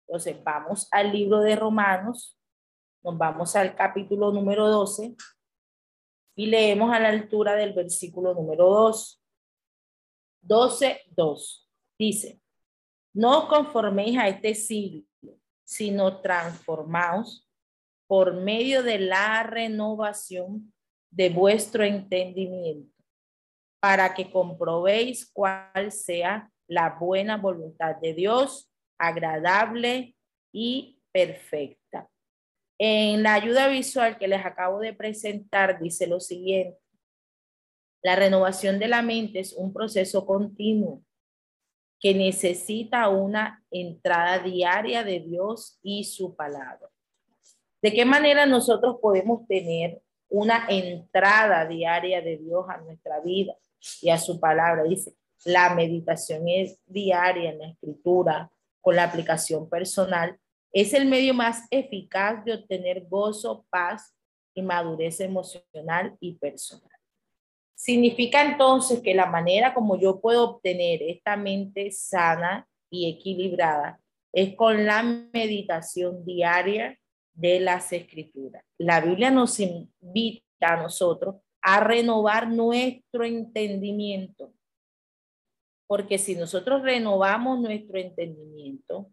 Entonces, 0.07 0.43
vamos 0.43 0.87
al 0.91 1.11
libro 1.11 1.39
de 1.39 1.55
Romanos, 1.55 2.37
nos 3.03 3.17
vamos 3.17 3.55
al 3.55 3.75
capítulo 3.75 4.31
número 4.31 4.67
12 4.67 5.15
y 6.35 6.47
leemos 6.47 6.93
a 6.93 6.99
la 6.99 7.09
altura 7.09 7.55
del 7.55 7.73
versículo 7.73 8.33
número 8.33 8.69
2. 8.69 9.21
12, 10.41 11.01
2. 11.15 11.71
Dice, 11.97 12.41
no 13.13 13.39
os 13.39 13.45
conforméis 13.45 14.17
a 14.17 14.27
este 14.27 14.53
siglo, 14.53 15.05
sino 15.63 16.21
transformaos 16.21 17.49
por 18.07 18.33
medio 18.35 18.83
de 18.83 18.99
la 18.99 19.43
renovación 19.43 20.73
de 21.11 21.29
vuestro 21.29 21.83
entendimiento, 21.83 22.91
para 23.79 24.13
que 24.13 24.29
comprobéis 24.29 25.29
cuál 25.31 25.91
sea 25.91 26.51
la 26.67 26.97
buena 26.99 27.37
voluntad 27.37 27.95
de 27.97 28.13
Dios, 28.13 28.71
agradable 28.97 30.15
y 30.51 30.99
perfecta. 31.11 32.09
En 32.77 33.23
la 33.23 33.35
ayuda 33.35 33.67
visual 33.67 34.17
que 34.17 34.27
les 34.27 34.45
acabo 34.45 34.79
de 34.79 34.93
presentar 34.93 35.79
dice 35.79 36.07
lo 36.07 36.19
siguiente. 36.19 36.77
La 38.03 38.15
renovación 38.15 38.79
de 38.79 38.87
la 38.87 39.01
mente 39.01 39.39
es 39.39 39.53
un 39.53 39.73
proceso 39.73 40.25
continuo 40.25 41.01
que 41.99 42.13
necesita 42.13 43.07
una 43.09 43.63
entrada 43.71 44.39
diaria 44.39 45.03
de 45.03 45.21
Dios 45.21 45.79
y 45.81 46.03
su 46.03 46.35
palabra. 46.35 46.89
¿De 47.81 47.93
qué 47.93 48.05
manera 48.05 48.45
nosotros 48.45 48.97
podemos 49.01 49.47
tener 49.47 50.01
una 50.29 50.65
entrada 50.69 51.65
diaria 51.65 52.21
de 52.21 52.37
Dios 52.37 52.65
a 52.69 52.77
nuestra 52.77 53.19
vida 53.19 53.55
y 54.01 54.09
a 54.09 54.17
su 54.17 54.39
palabra? 54.39 54.83
Dice, 54.83 55.13
la 55.43 55.73
meditación 55.75 56.47
es 56.47 56.79
diaria 56.85 57.51
en 57.51 57.59
la 57.59 57.69
escritura 57.69 58.51
con 58.81 58.95
la 58.95 59.03
aplicación 59.03 59.69
personal 59.69 60.39
es 60.75 60.93
el 60.93 61.05
medio 61.05 61.33
más 61.33 61.65
eficaz 61.71 62.43
de 62.43 62.53
obtener 62.53 63.05
gozo, 63.07 63.65
paz 63.69 64.13
y 64.53 64.61
madurez 64.61 65.21
emocional 65.21 66.17
y 66.19 66.33
personal. 66.33 66.91
Significa 67.73 68.43
entonces 68.43 68.99
que 68.99 69.15
la 69.15 69.25
manera 69.25 69.73
como 69.73 69.97
yo 69.97 70.19
puedo 70.19 70.43
obtener 70.43 71.01
esta 71.01 71.37
mente 71.37 71.91
sana 71.91 72.67
y 72.89 73.09
equilibrada 73.09 74.01
es 74.33 74.53
con 74.57 74.85
la 74.85 75.01
meditación 75.01 76.25
diaria 76.25 76.99
de 77.35 77.59
las 77.59 77.93
escrituras. 77.93 78.63
La 78.77 79.01
Biblia 79.01 79.29
nos 79.29 79.59
invita 79.59 80.43
a 80.61 80.81
nosotros 80.81 81.35
a 81.61 81.79
renovar 81.79 82.47
nuestro 82.47 83.23
entendimiento, 83.23 84.53
porque 85.87 86.17
si 86.17 86.35
nosotros 86.35 86.81
renovamos 86.81 87.59
nuestro 87.59 87.99
entendimiento, 87.99 89.11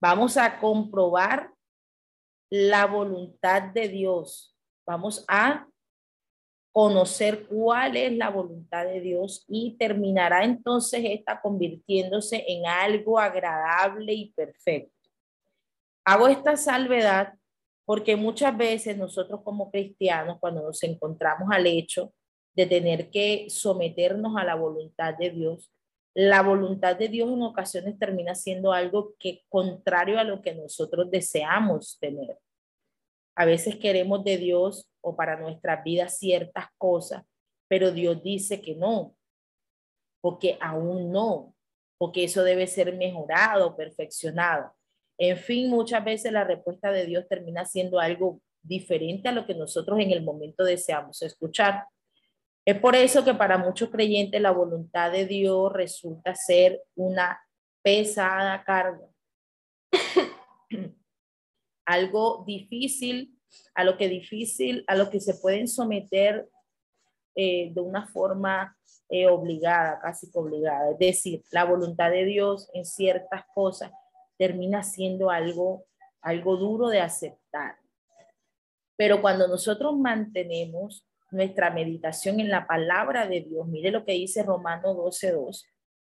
Vamos 0.00 0.36
a 0.36 0.60
comprobar 0.60 1.52
la 2.50 2.86
voluntad 2.86 3.62
de 3.62 3.88
Dios. 3.88 4.56
Vamos 4.86 5.24
a 5.26 5.68
conocer 6.72 7.46
cuál 7.48 7.96
es 7.96 8.12
la 8.12 8.30
voluntad 8.30 8.86
de 8.86 9.00
Dios 9.00 9.44
y 9.48 9.76
terminará 9.76 10.44
entonces 10.44 11.02
esta 11.04 11.40
convirtiéndose 11.40 12.44
en 12.46 12.64
algo 12.66 13.18
agradable 13.18 14.12
y 14.12 14.32
perfecto. 14.32 14.94
Hago 16.08 16.26
esta 16.26 16.56
salvedad 16.56 17.34
porque 17.84 18.16
muchas 18.16 18.56
veces 18.56 18.96
nosotros 18.96 19.42
como 19.44 19.70
cristianos, 19.70 20.38
cuando 20.40 20.62
nos 20.62 20.82
encontramos 20.82 21.50
al 21.52 21.66
hecho 21.66 22.14
de 22.56 22.64
tener 22.64 23.10
que 23.10 23.44
someternos 23.50 24.34
a 24.38 24.44
la 24.44 24.54
voluntad 24.54 25.18
de 25.18 25.28
Dios, 25.28 25.70
la 26.14 26.40
voluntad 26.40 26.96
de 26.96 27.08
Dios 27.08 27.28
en 27.30 27.42
ocasiones 27.42 27.98
termina 27.98 28.34
siendo 28.34 28.72
algo 28.72 29.16
que 29.18 29.42
contrario 29.50 30.18
a 30.18 30.24
lo 30.24 30.40
que 30.40 30.54
nosotros 30.54 31.10
deseamos 31.10 31.98
tener. 32.00 32.38
A 33.36 33.44
veces 33.44 33.76
queremos 33.76 34.24
de 34.24 34.38
Dios 34.38 34.90
o 35.02 35.14
para 35.14 35.38
nuestra 35.38 35.82
vida 35.82 36.08
ciertas 36.08 36.68
cosas, 36.78 37.22
pero 37.68 37.92
Dios 37.92 38.22
dice 38.22 38.62
que 38.62 38.74
no, 38.74 39.14
porque 40.22 40.56
aún 40.62 41.12
no, 41.12 41.54
porque 41.98 42.24
eso 42.24 42.44
debe 42.44 42.66
ser 42.66 42.96
mejorado, 42.96 43.76
perfeccionado. 43.76 44.72
En 45.18 45.36
fin, 45.36 45.68
muchas 45.68 46.04
veces 46.04 46.32
la 46.32 46.44
respuesta 46.44 46.92
de 46.92 47.04
Dios 47.04 47.26
termina 47.28 47.64
siendo 47.64 47.98
algo 47.98 48.40
diferente 48.62 49.28
a 49.28 49.32
lo 49.32 49.46
que 49.46 49.54
nosotros 49.54 49.98
en 49.98 50.12
el 50.12 50.22
momento 50.22 50.64
deseamos 50.64 51.22
escuchar. 51.22 51.84
Es 52.64 52.78
por 52.78 52.94
eso 52.94 53.24
que 53.24 53.34
para 53.34 53.58
muchos 53.58 53.90
creyentes 53.90 54.40
la 54.40 54.52
voluntad 54.52 55.10
de 55.10 55.26
Dios 55.26 55.72
resulta 55.72 56.36
ser 56.36 56.80
una 56.94 57.40
pesada 57.82 58.62
carga. 58.62 59.06
Algo 61.86 62.44
difícil, 62.46 63.34
a 63.74 63.82
lo 63.82 63.96
que 63.96 64.08
difícil, 64.08 64.84
a 64.86 64.94
lo 64.94 65.10
que 65.10 65.20
se 65.20 65.34
pueden 65.34 65.66
someter 65.66 66.46
eh, 67.34 67.72
de 67.72 67.80
una 67.80 68.06
forma 68.06 68.76
eh, 69.08 69.26
obligada, 69.26 69.98
casi 70.00 70.28
obligada. 70.34 70.92
Es 70.92 70.98
decir, 70.98 71.42
la 71.50 71.64
voluntad 71.64 72.10
de 72.10 72.24
Dios 72.24 72.68
en 72.74 72.84
ciertas 72.84 73.44
cosas 73.54 73.90
termina 74.38 74.82
siendo 74.82 75.30
algo, 75.30 75.84
algo 76.22 76.56
duro 76.56 76.88
de 76.88 77.00
aceptar. 77.00 77.76
Pero 78.96 79.20
cuando 79.20 79.46
nosotros 79.46 79.96
mantenemos 79.96 81.04
nuestra 81.30 81.70
meditación 81.70 82.40
en 82.40 82.48
la 82.48 82.66
palabra 82.66 83.26
de 83.26 83.40
Dios. 83.42 83.66
Mire 83.66 83.90
lo 83.90 84.04
que 84.04 84.12
dice 84.12 84.42
Romano 84.42 84.94
12.2. 84.94 85.64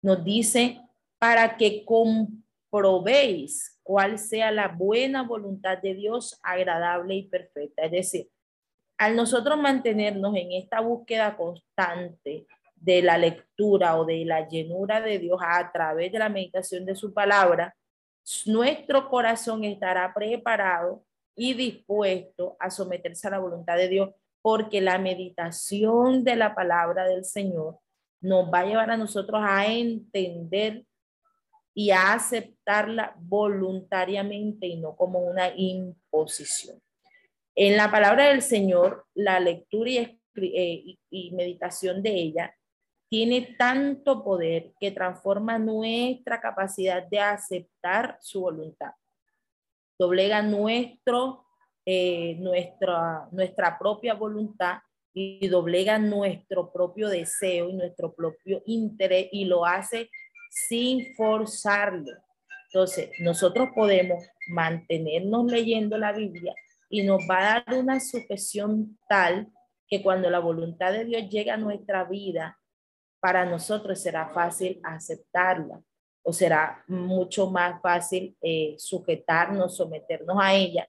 Nos 0.02 0.24
dice, 0.24 0.80
para 1.18 1.56
que 1.56 1.84
comprobéis 1.84 3.78
cuál 3.82 4.18
sea 4.18 4.50
la 4.50 4.68
buena 4.68 5.22
voluntad 5.22 5.78
de 5.78 5.94
Dios, 5.94 6.40
agradable 6.42 7.14
y 7.14 7.28
perfecta. 7.28 7.82
Es 7.84 7.92
decir, 7.92 8.28
al 8.98 9.16
nosotros 9.16 9.58
mantenernos 9.58 10.34
en 10.36 10.52
esta 10.52 10.80
búsqueda 10.80 11.36
constante 11.36 12.46
de 12.74 13.02
la 13.02 13.18
lectura 13.18 13.96
o 13.98 14.04
de 14.04 14.24
la 14.24 14.48
llenura 14.48 15.00
de 15.00 15.18
Dios 15.18 15.40
a 15.44 15.70
través 15.70 16.10
de 16.10 16.18
la 16.18 16.28
meditación 16.28 16.84
de 16.84 16.96
su 16.96 17.12
palabra, 17.12 17.76
nuestro 18.46 19.08
corazón 19.08 19.64
estará 19.64 20.12
preparado 20.14 21.04
y 21.34 21.54
dispuesto 21.54 22.56
a 22.60 22.70
someterse 22.70 23.26
a 23.28 23.32
la 23.32 23.38
voluntad 23.38 23.76
de 23.76 23.88
Dios 23.88 24.10
porque 24.42 24.80
la 24.80 24.98
meditación 24.98 26.24
de 26.24 26.36
la 26.36 26.54
palabra 26.54 27.06
del 27.06 27.24
Señor 27.24 27.78
nos 28.20 28.52
va 28.52 28.60
a 28.60 28.66
llevar 28.66 28.90
a 28.90 28.96
nosotros 28.96 29.40
a 29.44 29.66
entender 29.66 30.84
y 31.74 31.90
a 31.90 32.12
aceptarla 32.12 33.14
voluntariamente 33.18 34.66
y 34.66 34.76
no 34.76 34.94
como 34.94 35.20
una 35.20 35.52
imposición. 35.56 36.80
En 37.54 37.76
la 37.76 37.90
palabra 37.90 38.28
del 38.28 38.42
Señor, 38.42 39.06
la 39.14 39.40
lectura 39.40 39.90
y, 39.90 40.20
eh, 40.36 40.98
y 41.10 41.30
meditación 41.32 42.02
de 42.02 42.10
ella 42.10 42.54
tiene 43.12 43.54
tanto 43.58 44.24
poder 44.24 44.72
que 44.80 44.90
transforma 44.90 45.58
nuestra 45.58 46.40
capacidad 46.40 47.06
de 47.06 47.20
aceptar 47.20 48.16
su 48.22 48.40
voluntad. 48.40 48.92
Doblega 49.98 50.40
nuestro 50.40 51.44
eh, 51.84 52.36
nuestra, 52.38 53.28
nuestra 53.32 53.78
propia 53.78 54.14
voluntad 54.14 54.78
y 55.12 55.46
doblega 55.48 55.98
nuestro 55.98 56.72
propio 56.72 57.10
deseo 57.10 57.68
y 57.68 57.74
nuestro 57.74 58.14
propio 58.14 58.62
interés 58.64 59.28
y 59.30 59.44
lo 59.44 59.66
hace 59.66 60.08
sin 60.48 61.14
forzarlo. 61.14 62.12
Entonces, 62.70 63.10
nosotros 63.18 63.68
podemos 63.74 64.24
mantenernos 64.48 65.52
leyendo 65.52 65.98
la 65.98 66.12
Biblia 66.12 66.54
y 66.88 67.02
nos 67.02 67.20
va 67.28 67.40
a 67.40 67.64
dar 67.66 67.78
una 67.78 68.00
sujeción 68.00 68.96
tal 69.06 69.48
que 69.86 70.02
cuando 70.02 70.30
la 70.30 70.38
voluntad 70.38 70.92
de 70.92 71.04
Dios 71.04 71.28
llega 71.28 71.54
a 71.54 71.58
nuestra 71.58 72.04
vida, 72.04 72.58
para 73.22 73.46
nosotros 73.46 74.00
será 74.00 74.26
fácil 74.30 74.80
aceptarla 74.82 75.80
o 76.24 76.32
será 76.32 76.82
mucho 76.88 77.48
más 77.48 77.80
fácil 77.80 78.36
eh, 78.42 78.74
sujetarnos, 78.78 79.76
someternos 79.76 80.36
a 80.40 80.54
ella, 80.54 80.88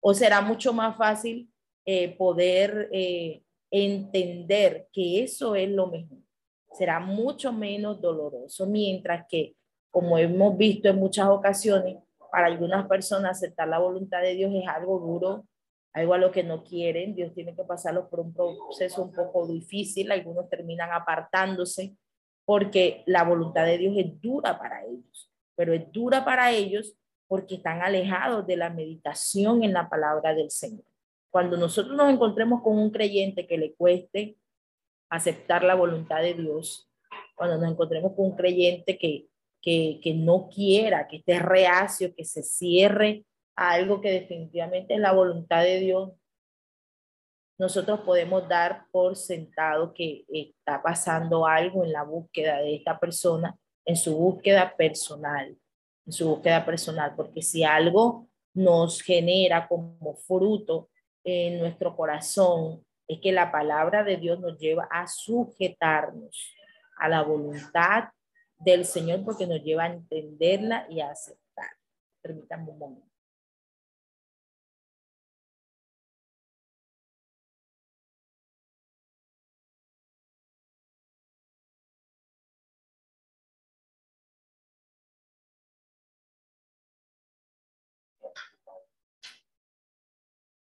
o 0.00 0.14
será 0.14 0.40
mucho 0.40 0.72
más 0.72 0.96
fácil 0.96 1.50
eh, 1.84 2.16
poder 2.16 2.88
eh, 2.90 3.42
entender 3.70 4.88
que 4.94 5.22
eso 5.24 5.54
es 5.54 5.68
lo 5.68 5.88
mejor. 5.88 6.18
Será 6.72 7.00
mucho 7.00 7.52
menos 7.52 8.00
doloroso, 8.00 8.66
mientras 8.66 9.26
que, 9.28 9.54
como 9.90 10.16
hemos 10.16 10.56
visto 10.56 10.88
en 10.88 10.96
muchas 10.96 11.28
ocasiones, 11.28 11.98
para 12.32 12.46
algunas 12.46 12.86
personas 12.88 13.36
aceptar 13.36 13.68
la 13.68 13.78
voluntad 13.78 14.22
de 14.22 14.34
Dios 14.34 14.52
es 14.54 14.66
algo 14.66 14.98
duro, 15.00 15.46
algo 15.94 16.14
a 16.14 16.18
lo 16.18 16.30
que 16.30 16.42
no 16.42 16.62
quieren. 16.62 17.14
Dios 17.14 17.32
tiene 17.34 17.54
que 17.54 17.64
pasarlos 17.64 18.08
por 18.08 18.20
un 18.20 18.34
proceso 18.34 19.02
un 19.02 19.12
poco 19.12 19.46
difícil. 19.46 20.12
Algunos 20.12 20.48
terminan 20.50 20.92
apartándose 20.92 21.96
porque 22.44 23.02
la 23.06 23.24
voluntad 23.24 23.64
de 23.64 23.78
Dios 23.78 23.94
es 23.96 24.20
dura 24.20 24.58
para 24.58 24.84
ellos, 24.84 25.32
pero 25.56 25.72
es 25.72 25.90
dura 25.90 26.24
para 26.24 26.52
ellos 26.52 26.94
porque 27.26 27.54
están 27.54 27.80
alejados 27.80 28.46
de 28.46 28.56
la 28.56 28.68
meditación 28.68 29.64
en 29.64 29.72
la 29.72 29.88
palabra 29.88 30.34
del 30.34 30.50
Señor. 30.50 30.84
Cuando 31.30 31.56
nosotros 31.56 31.96
nos 31.96 32.12
encontremos 32.12 32.62
con 32.62 32.78
un 32.78 32.90
creyente 32.90 33.46
que 33.46 33.56
le 33.56 33.74
cueste 33.74 34.36
aceptar 35.08 35.64
la 35.64 35.74
voluntad 35.74 36.20
de 36.20 36.34
Dios, 36.34 36.90
cuando 37.34 37.56
nos 37.56 37.72
encontremos 37.72 38.12
con 38.14 38.26
un 38.26 38.36
creyente 38.36 38.98
que 38.98 39.28
que, 39.64 40.14
no 40.14 40.48
quiera, 40.48 41.08
que 41.08 41.16
esté 41.16 41.38
reacio, 41.38 42.14
que 42.14 42.24
se 42.24 42.42
cierre 42.42 43.24
algo 43.56 44.00
que 44.00 44.10
definitivamente 44.10 44.94
es 44.94 45.00
la 45.00 45.12
voluntad 45.12 45.62
de 45.62 45.78
Dios, 45.78 46.12
nosotros 47.58 48.00
podemos 48.00 48.48
dar 48.48 48.86
por 48.90 49.16
sentado 49.16 49.94
que 49.94 50.24
está 50.28 50.82
pasando 50.82 51.46
algo 51.46 51.84
en 51.84 51.92
la 51.92 52.02
búsqueda 52.02 52.58
de 52.58 52.74
esta 52.74 52.98
persona, 52.98 53.56
en 53.84 53.96
su 53.96 54.16
búsqueda 54.16 54.74
personal, 54.76 55.56
en 56.06 56.12
su 56.12 56.28
búsqueda 56.28 56.64
personal, 56.66 57.14
porque 57.16 57.42
si 57.42 57.62
algo 57.62 58.28
nos 58.54 59.00
genera 59.02 59.68
como 59.68 60.16
fruto 60.16 60.90
en 61.22 61.58
nuestro 61.58 61.96
corazón, 61.96 62.84
es 63.06 63.20
que 63.20 63.32
la 63.32 63.52
palabra 63.52 64.02
de 64.02 64.16
Dios 64.16 64.40
nos 64.40 64.58
lleva 64.58 64.88
a 64.90 65.06
sujetarnos 65.06 66.54
a 66.98 67.08
la 67.08 67.22
voluntad 67.22 68.08
del 68.58 68.84
Señor 68.84 69.24
porque 69.24 69.46
nos 69.46 69.62
lleva 69.62 69.84
a 69.84 69.92
entenderla 69.92 70.86
y 70.88 71.00
a 71.00 71.10
aceptar. 71.10 71.70
Permítanme 72.22 72.70
un 72.70 72.78
momento. 72.78 73.13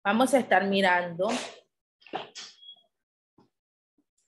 Vamos 0.07 0.35
a 0.35 0.39
estar 0.39 0.67
mirando 0.67 1.29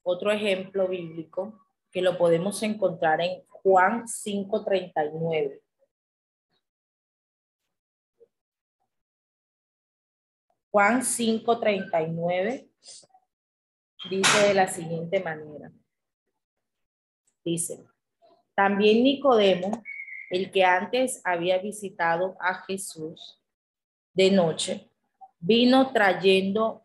otro 0.03 0.33
ejemplo 0.33 0.89
bíblico 0.89 1.69
que 1.93 2.01
lo 2.01 2.17
podemos 2.17 2.63
encontrar 2.63 3.21
en 3.21 3.45
Juan 3.47 4.09
5:39. 4.09 5.61
Juan 10.71 11.03
5:39 11.03 12.71
dice 14.09 14.49
de 14.49 14.55
la 14.55 14.69
siguiente 14.69 15.21
manera. 15.21 15.71
Dice, 17.45 17.87
también 18.55 19.05
Nicodemo, 19.05 19.83
el 20.31 20.51
que 20.51 20.65
antes 20.65 21.21
había 21.23 21.59
visitado 21.59 22.35
a 22.41 22.63
Jesús 22.63 23.43
de 24.15 24.31
noche, 24.31 24.91
vino 25.47 25.93
trayendo 25.93 26.85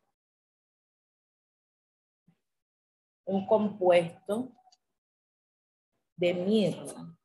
un 3.25 3.47
compuesto 3.47 4.51
de 6.15 6.33
mirra. 6.35 7.17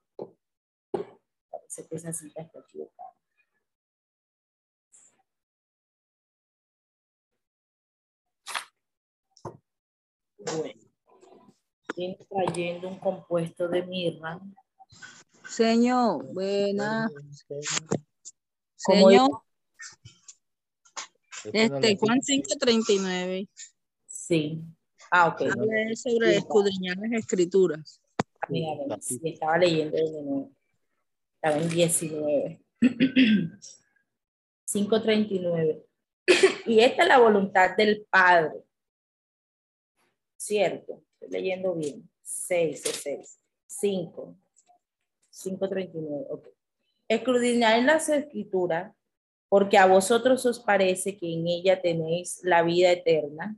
Parece 1.50 1.86
que 1.86 1.96
esa 1.96 2.14
cita 2.14 2.40
está 2.40 2.60
equivocada. 2.60 3.12
Bueno, 10.38 10.90
viene 11.94 12.18
trayendo 12.30 12.88
un 12.88 12.98
compuesto 12.98 13.68
de 13.68 13.82
mirra. 13.82 14.40
Señor, 15.44 16.32
buena. 16.32 17.10
Señor. 18.76 19.45
Este, 21.52 21.96
Juan 21.96 22.20
5.39. 22.20 23.48
Sí. 24.06 24.62
Ah, 25.10 25.28
ok. 25.28 25.42
Habla 25.42 25.96
sobre 25.96 26.36
escudriñar 26.36 26.96
las 26.98 27.12
escrituras 27.12 28.00
estaba 29.24 29.58
leyendo 29.58 30.50
Estaba 31.34 31.62
en 31.62 31.68
19. 31.68 32.60
539. 34.66 35.82
Y 36.66 36.80
esta 36.80 37.02
es 37.02 37.08
la 37.08 37.18
voluntad 37.18 37.76
del 37.76 38.04
Padre. 38.10 38.64
Cierto, 40.36 41.04
estoy 41.12 41.30
leyendo 41.30 41.74
bien. 41.74 42.08
6, 42.22 42.82
6, 42.82 43.38
5. 43.66 44.36
539. 45.30 46.26
Ok. 46.30 46.48
Escudriñar 47.08 47.78
en 47.78 47.86
las 47.86 48.08
escrituras, 48.08 48.95
porque 49.48 49.78
a 49.78 49.86
vosotros 49.86 50.44
os 50.46 50.60
parece 50.60 51.16
que 51.16 51.32
en 51.32 51.46
ella 51.46 51.80
tenéis 51.80 52.40
la 52.42 52.62
vida 52.62 52.90
eterna, 52.90 53.56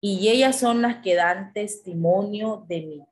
y 0.00 0.28
ellas 0.28 0.58
son 0.58 0.82
las 0.82 1.02
que 1.02 1.14
dan 1.14 1.52
testimonio 1.52 2.64
de 2.68 2.80
mí. 2.82 3.02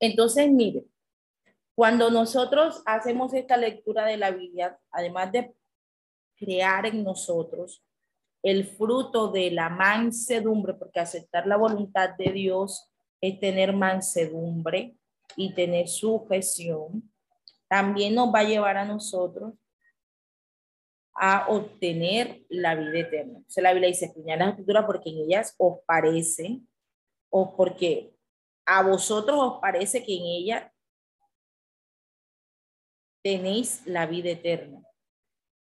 Entonces, 0.00 0.50
mire, 0.50 0.84
cuando 1.74 2.10
nosotros 2.10 2.82
hacemos 2.86 3.34
esta 3.34 3.56
lectura 3.56 4.04
de 4.04 4.16
la 4.16 4.30
Biblia, 4.30 4.78
además 4.90 5.32
de 5.32 5.54
crear 6.36 6.86
en 6.86 7.02
nosotros 7.02 7.82
el 8.42 8.66
fruto 8.66 9.28
de 9.28 9.50
la 9.50 9.70
mansedumbre, 9.70 10.74
porque 10.74 11.00
aceptar 11.00 11.46
la 11.46 11.56
voluntad 11.56 12.10
de 12.16 12.32
Dios 12.32 12.92
es 13.20 13.40
tener 13.40 13.72
mansedumbre 13.72 14.94
y 15.36 15.54
tener 15.54 15.88
sujeción, 15.88 17.10
también 17.68 18.14
nos 18.14 18.32
va 18.32 18.40
a 18.40 18.44
llevar 18.44 18.76
a 18.76 18.84
nosotros 18.84 19.54
a 21.14 21.46
obtener 21.48 22.44
la 22.48 22.74
vida 22.74 22.98
eterna. 23.00 23.38
O 23.38 23.50
sea, 23.50 23.62
la 23.62 23.72
Biblia 23.72 23.88
dice, 23.88 24.12
en 24.16 24.38
la 24.38 24.48
escritura 24.48 24.86
porque 24.86 25.10
en 25.10 25.18
ellas 25.18 25.54
os 25.58 25.78
parece, 25.86 26.60
o 27.30 27.56
porque 27.56 28.14
a 28.66 28.82
vosotros 28.82 29.36
os 29.38 29.60
parece 29.60 30.04
que 30.04 30.16
en 30.16 30.24
ella 30.24 30.72
tenéis 33.22 33.86
la 33.86 34.06
vida 34.06 34.30
eterna. 34.30 34.82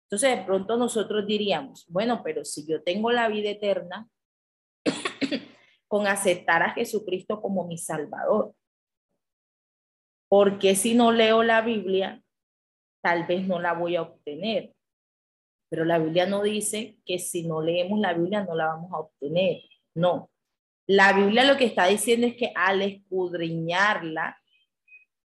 Entonces, 0.05 0.39
de 0.39 0.45
pronto 0.45 0.77
nosotros 0.77 1.27
diríamos, 1.27 1.87
bueno, 1.89 2.23
pero 2.23 2.45
si 2.45 2.67
yo 2.67 2.83
tengo 2.83 3.11
la 3.11 3.29
vida 3.29 3.51
eterna 3.51 4.09
con 5.89 6.07
aceptar 6.07 6.63
a 6.63 6.71
Jesucristo 6.71 7.41
como 7.41 7.67
mi 7.67 7.79
Salvador, 7.79 8.55
porque 10.29 10.75
si 10.75 10.95
no 10.95 11.13
leo 11.13 11.43
la 11.43 11.63
Biblia, 11.63 12.23
tal 13.03 13.27
vez 13.27 13.47
no 13.47 13.61
la 13.61 13.73
voy 13.73 13.97
a 13.97 14.03
obtener? 14.03 14.73
Pero 15.69 15.85
la 15.85 15.99
Biblia 15.99 16.27
no 16.27 16.43
dice 16.43 16.99
que 17.05 17.19
si 17.19 17.47
no 17.47 17.61
leemos 17.61 17.99
la 17.99 18.15
Biblia 18.15 18.45
no 18.45 18.55
la 18.55 18.67
vamos 18.67 18.93
a 18.93 18.99
obtener. 18.99 19.63
No, 19.95 20.31
la 20.87 21.13
Biblia 21.13 21.45
lo 21.45 21.57
que 21.57 21.65
está 21.65 21.87
diciendo 21.87 22.27
es 22.29 22.37
que 22.37 22.53
al 22.55 22.83
escudriñarla, 22.83 24.39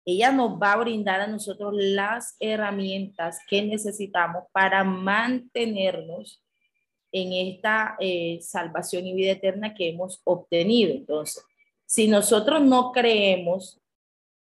ella 0.05 0.33
nos 0.33 0.61
va 0.61 0.73
a 0.73 0.79
brindar 0.79 1.21
a 1.21 1.27
nosotros 1.29 1.73
las 1.77 2.37
herramientas 2.41 3.39
que 3.49 3.63
necesitamos 3.63 4.45
para 4.53 4.85
mantenernos 4.85 6.43
en 7.13 7.33
esta 7.33 7.97
eh, 8.01 8.41
salvación 8.43 9.07
y 9.07 9.15
vida 9.15 9.33
eterna 9.33 9.73
que 9.73 9.91
hemos 9.91 10.21
obtenido. 10.25 10.93
Entonces, 10.93 11.45
si 11.87 12.09
nosotros 12.09 12.61
no 12.61 12.91
creemos 12.91 13.81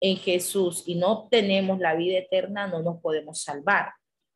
en 0.01 0.17
Jesús 0.17 0.85
y 0.87 0.95
no 0.95 1.13
obtenemos 1.13 1.79
la 1.79 1.95
vida 1.95 2.19
eterna, 2.19 2.67
no 2.67 2.83
nos 2.83 3.01
podemos 3.01 3.43
salvar. 3.43 3.93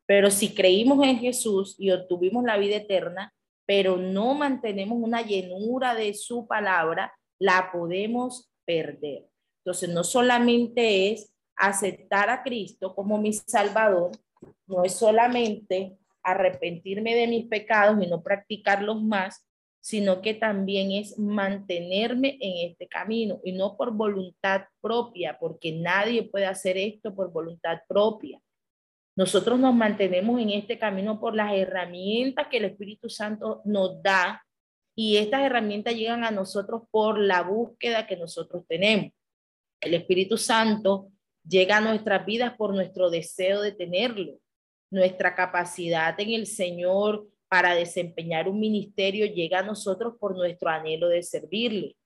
Pero 0.07 0.31
si 0.31 0.55
creímos 0.55 1.05
en 1.07 1.18
Jesús 1.18 1.77
y 1.79 1.90
obtuvimos 1.90 2.44
la 2.44 2.57
vida 2.59 2.77
eterna, 2.77 3.33
pero 3.66 3.96
no 3.96 4.35
mantenemos 4.35 4.98
una 5.01 5.22
llenura 5.22 5.94
de 5.94 6.14
su 6.14 6.46
palabra, 6.46 7.14
la 7.38 7.70
podemos 7.72 8.51
perder. 8.64 9.29
Entonces, 9.64 9.88
no 9.88 10.03
solamente 10.05 11.12
es 11.12 11.33
aceptar 11.57 12.29
a 12.31 12.42
Cristo 12.42 12.94
como 12.94 13.18
mi 13.18 13.33
Salvador, 13.33 14.11
no 14.66 14.85
es 14.85 14.94
solamente 14.94 15.96
arrepentirme 16.22 17.14
de 17.14 17.27
mis 17.29 17.46
pecados 17.46 18.03
y 18.03 18.09
no 18.09 18.22
practicarlos 18.22 19.03
más, 19.03 19.46
sino 19.83 20.23
que 20.23 20.33
también 20.33 20.92
es 20.92 21.18
mantenerme 21.18 22.38
en 22.40 22.71
este 22.71 22.87
camino 22.87 23.40
y 23.42 23.51
no 23.51 23.77
por 23.77 23.90
voluntad 23.90 24.62
propia, 24.81 25.37
porque 25.40 25.73
nadie 25.73 26.23
puede 26.23 26.47
hacer 26.47 26.79
esto 26.79 27.12
por 27.12 27.33
voluntad 27.33 27.81
propia. 27.88 28.40
Nosotros 29.16 29.59
nos 29.59 29.75
mantenemos 29.75 30.40
en 30.40 30.51
este 30.51 30.79
camino 30.79 31.18
por 31.18 31.35
las 31.35 31.53
herramientas 31.53 32.47
que 32.49 32.59
el 32.59 32.66
Espíritu 32.66 33.11
Santo 33.11 33.61
nos 33.64 34.01
da 34.01 34.47
y 34.95 35.16
estas 35.16 35.42
herramientas 35.42 35.97
llegan 35.97 36.23
a 36.23 36.31
nosotros 36.31 36.83
por 36.92 37.18
la 37.18 37.42
búsqueda 37.42 38.07
que 38.07 38.16
nosotros 38.16 38.64
tenemos. 38.68 39.11
El 39.81 39.95
Espíritu 39.95 40.38
Santo 40.38 41.11
llega 41.45 41.79
a 41.79 41.81
nuestras 41.81 42.25
vidas 42.25 42.55
por 42.57 42.73
nuestro 42.73 43.11
deseo 43.11 43.61
de 43.62 43.73
tenerlo, 43.73 44.38
nuestra 44.92 45.35
capacidad 45.35 46.18
en 46.21 46.31
el 46.31 46.47
Señor 46.47 47.27
para 47.53 47.75
desempeñar 47.75 48.49
un 48.49 48.59
ministerio 48.59 49.27
llega 49.27 49.59
a 49.59 49.62
nosotros 49.62 50.15
por 50.19 50.35
nuestro 50.35 50.71
anhelo 50.71 51.09
de 51.09 51.23
servirle. 51.23 51.97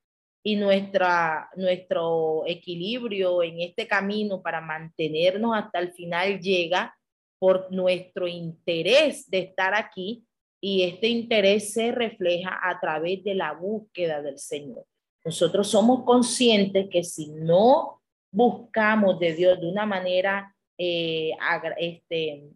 Y 0.43 0.57
nuestra, 0.57 1.49
nuestro 1.55 2.43
equilibrio 2.49 3.45
en 3.45 3.61
este 3.61 3.87
camino 3.87 4.43
para 4.43 4.61
mantenernos 4.61 5.57
hasta 5.57 5.79
el 5.79 5.93
final 5.93 6.41
llega 6.41 6.99
por 7.39 7.71
nuestro 7.71 8.27
interés 8.27 9.31
de 9.31 9.39
estar 9.39 9.73
aquí 9.77 10.27
y 10.61 10.83
este 10.83 11.07
interés 11.07 11.73
se 11.73 11.93
refleja 11.93 12.59
a 12.61 12.81
través 12.81 13.23
de 13.23 13.37
la 13.37 13.53
búsqueda 13.53 14.23
del 14.23 14.41
Señor. 14.41 14.85
Nosotros 15.25 15.69
somos 15.69 16.03
conscientes 16.03 16.89
que 16.91 17.05
si 17.05 17.29
no 17.29 18.03
buscamos 18.33 19.21
de 19.21 19.33
Dios 19.33 19.61
de 19.61 19.69
una 19.69 19.87
manera 19.87 20.53
eh, 20.77 21.31
este, 21.79 22.51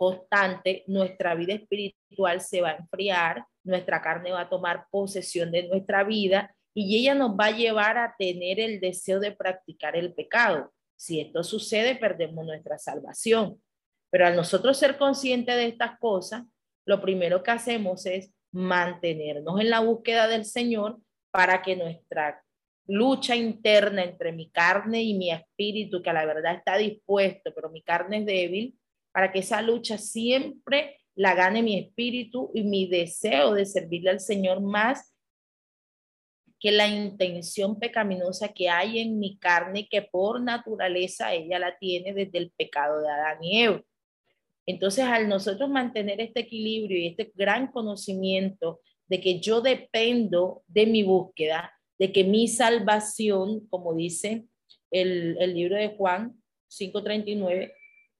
constante, 0.00 0.82
nuestra 0.86 1.34
vida 1.34 1.52
espiritual 1.52 2.40
se 2.40 2.62
va 2.62 2.70
a 2.70 2.76
enfriar, 2.76 3.44
nuestra 3.62 4.00
carne 4.00 4.32
va 4.32 4.40
a 4.40 4.48
tomar 4.48 4.86
posesión 4.90 5.52
de 5.52 5.68
nuestra 5.68 6.04
vida 6.04 6.56
y 6.74 6.96
ella 6.98 7.14
nos 7.14 7.32
va 7.32 7.46
a 7.46 7.56
llevar 7.56 7.98
a 7.98 8.14
tener 8.18 8.60
el 8.60 8.80
deseo 8.80 9.20
de 9.20 9.32
practicar 9.32 9.96
el 9.96 10.14
pecado. 10.14 10.72
Si 10.96 11.20
esto 11.20 11.44
sucede, 11.44 11.96
perdemos 11.96 12.46
nuestra 12.46 12.78
salvación. 12.78 13.60
Pero 14.10 14.26
al 14.26 14.36
nosotros 14.36 14.78
ser 14.78 14.96
conscientes 14.96 15.54
de 15.54 15.66
estas 15.66 15.98
cosas, 15.98 16.44
lo 16.86 17.02
primero 17.02 17.42
que 17.42 17.50
hacemos 17.50 18.06
es 18.06 18.32
mantenernos 18.52 19.60
en 19.60 19.68
la 19.68 19.80
búsqueda 19.80 20.28
del 20.28 20.46
Señor 20.46 20.98
para 21.30 21.60
que 21.60 21.76
nuestra 21.76 22.42
lucha 22.86 23.36
interna 23.36 24.02
entre 24.02 24.32
mi 24.32 24.50
carne 24.50 25.02
y 25.02 25.12
mi 25.12 25.30
espíritu, 25.30 26.00
que 26.00 26.08
a 26.08 26.14
la 26.14 26.24
verdad 26.24 26.54
está 26.54 26.78
dispuesto, 26.78 27.52
pero 27.54 27.68
mi 27.68 27.82
carne 27.82 28.20
es 28.20 28.24
débil, 28.24 28.79
para 29.12 29.32
que 29.32 29.40
esa 29.40 29.62
lucha 29.62 29.98
siempre 29.98 31.00
la 31.14 31.34
gane 31.34 31.62
mi 31.62 31.78
espíritu 31.78 32.50
y 32.54 32.62
mi 32.62 32.86
deseo 32.86 33.54
de 33.54 33.66
servirle 33.66 34.10
al 34.10 34.20
Señor 34.20 34.60
más 34.60 35.14
que 36.58 36.70
la 36.70 36.86
intención 36.86 37.78
pecaminosa 37.78 38.48
que 38.48 38.68
hay 38.68 38.98
en 38.98 39.18
mi 39.18 39.38
carne, 39.38 39.88
que 39.88 40.02
por 40.02 40.40
naturaleza 40.40 41.32
ella 41.32 41.58
la 41.58 41.76
tiene 41.78 42.12
desde 42.12 42.38
el 42.38 42.50
pecado 42.50 43.00
de 43.00 43.08
Adán 43.08 43.42
y 43.42 43.62
Eva. 43.62 43.82
Entonces, 44.66 45.04
al 45.04 45.28
nosotros 45.28 45.70
mantener 45.70 46.20
este 46.20 46.40
equilibrio 46.40 46.98
y 46.98 47.06
este 47.08 47.32
gran 47.34 47.72
conocimiento 47.72 48.80
de 49.08 49.20
que 49.20 49.40
yo 49.40 49.62
dependo 49.62 50.62
de 50.68 50.86
mi 50.86 51.02
búsqueda, 51.02 51.72
de 51.98 52.12
que 52.12 52.24
mi 52.24 52.46
salvación, 52.46 53.66
como 53.68 53.94
dice 53.94 54.44
el, 54.90 55.36
el 55.40 55.54
libro 55.54 55.76
de 55.76 55.88
Juan 55.96 56.40
5:39, 56.68 57.72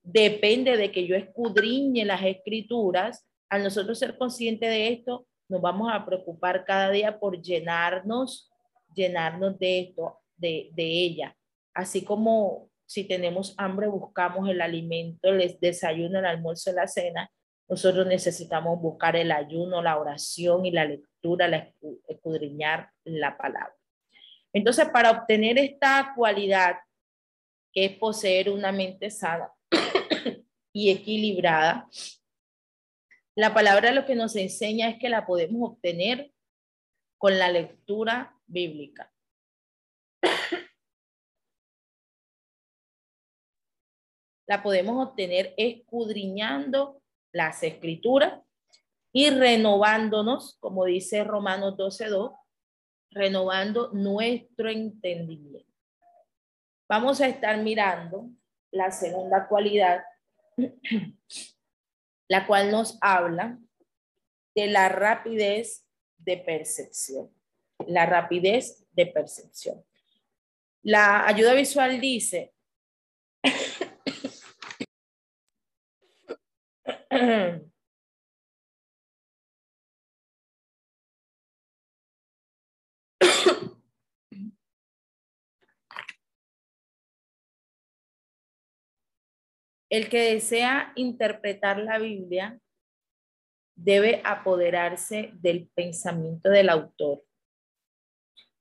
depende 0.03 0.77
de 0.77 0.91
que 0.91 1.05
yo 1.07 1.15
escudriñe 1.15 2.05
las 2.05 2.23
escrituras. 2.23 3.27
Al 3.49 3.63
nosotros 3.63 3.99
ser 3.99 4.17
conscientes 4.17 4.69
de 4.69 4.93
esto, 4.93 5.27
nos 5.49 5.61
vamos 5.61 5.91
a 5.91 6.05
preocupar 6.05 6.63
cada 6.65 6.89
día 6.91 7.19
por 7.19 7.41
llenarnos, 7.41 8.49
llenarnos 8.95 9.59
de 9.59 9.79
esto, 9.81 10.19
de, 10.37 10.69
de 10.73 10.83
ella. 10.83 11.35
Así 11.73 12.03
como 12.03 12.69
si 12.85 13.05
tenemos 13.05 13.53
hambre, 13.57 13.87
buscamos 13.87 14.49
el 14.49 14.61
alimento, 14.61 15.29
el 15.29 15.57
desayuno, 15.61 16.19
el 16.19 16.25
almuerzo, 16.25 16.73
la 16.73 16.87
cena. 16.87 17.31
Nosotros 17.69 18.05
necesitamos 18.05 18.81
buscar 18.81 19.15
el 19.15 19.31
ayuno, 19.31 19.81
la 19.81 19.97
oración 19.97 20.65
y 20.65 20.71
la 20.71 20.83
lectura, 20.83 21.47
la 21.47 21.71
escudriñar 22.07 22.89
la 23.05 23.37
palabra. 23.37 23.73
Entonces, 24.51 24.89
para 24.89 25.11
obtener 25.11 25.57
esta 25.57 26.13
cualidad 26.17 26.75
que 27.71 27.85
es 27.85 27.97
poseer 27.97 28.49
una 28.49 28.73
mente 28.73 29.09
sana, 29.09 29.49
y 30.73 30.91
equilibrada. 30.91 31.89
La 33.35 33.53
palabra 33.53 33.91
lo 33.91 34.05
que 34.05 34.15
nos 34.15 34.35
enseña 34.35 34.89
es 34.89 34.99
que 34.99 35.09
la 35.09 35.25
podemos 35.25 35.71
obtener 35.71 36.31
con 37.17 37.37
la 37.39 37.49
lectura 37.49 38.35
bíblica. 38.45 39.13
La 44.47 44.61
podemos 44.63 45.07
obtener 45.07 45.53
escudriñando 45.55 47.01
las 47.31 47.63
escrituras 47.63 48.41
y 49.13 49.29
renovándonos, 49.29 50.57
como 50.59 50.85
dice 50.85 51.23
Romanos 51.23 51.75
12.2, 51.77 52.37
renovando 53.11 53.91
nuestro 53.93 54.69
entendimiento. 54.69 55.71
Vamos 56.89 57.21
a 57.21 57.27
estar 57.27 57.57
mirando 57.59 58.29
la 58.71 58.91
segunda 58.91 59.47
cualidad, 59.47 60.03
la 62.27 62.47
cual 62.47 62.71
nos 62.71 62.97
habla 63.01 63.57
de 64.55 64.67
la 64.67 64.89
rapidez 64.89 65.85
de 66.17 66.37
percepción. 66.37 67.29
La 67.87 68.05
rapidez 68.05 68.85
de 68.91 69.07
percepción. 69.07 69.83
La 70.83 71.25
ayuda 71.27 71.53
visual 71.53 71.99
dice, 71.99 72.53
El 89.91 90.07
que 90.07 90.33
desea 90.33 90.93
interpretar 90.95 91.77
la 91.77 91.99
Biblia 91.99 92.57
debe 93.75 94.21
apoderarse 94.23 95.31
del 95.33 95.67
pensamiento 95.67 96.49
del 96.49 96.69
autor, 96.69 97.25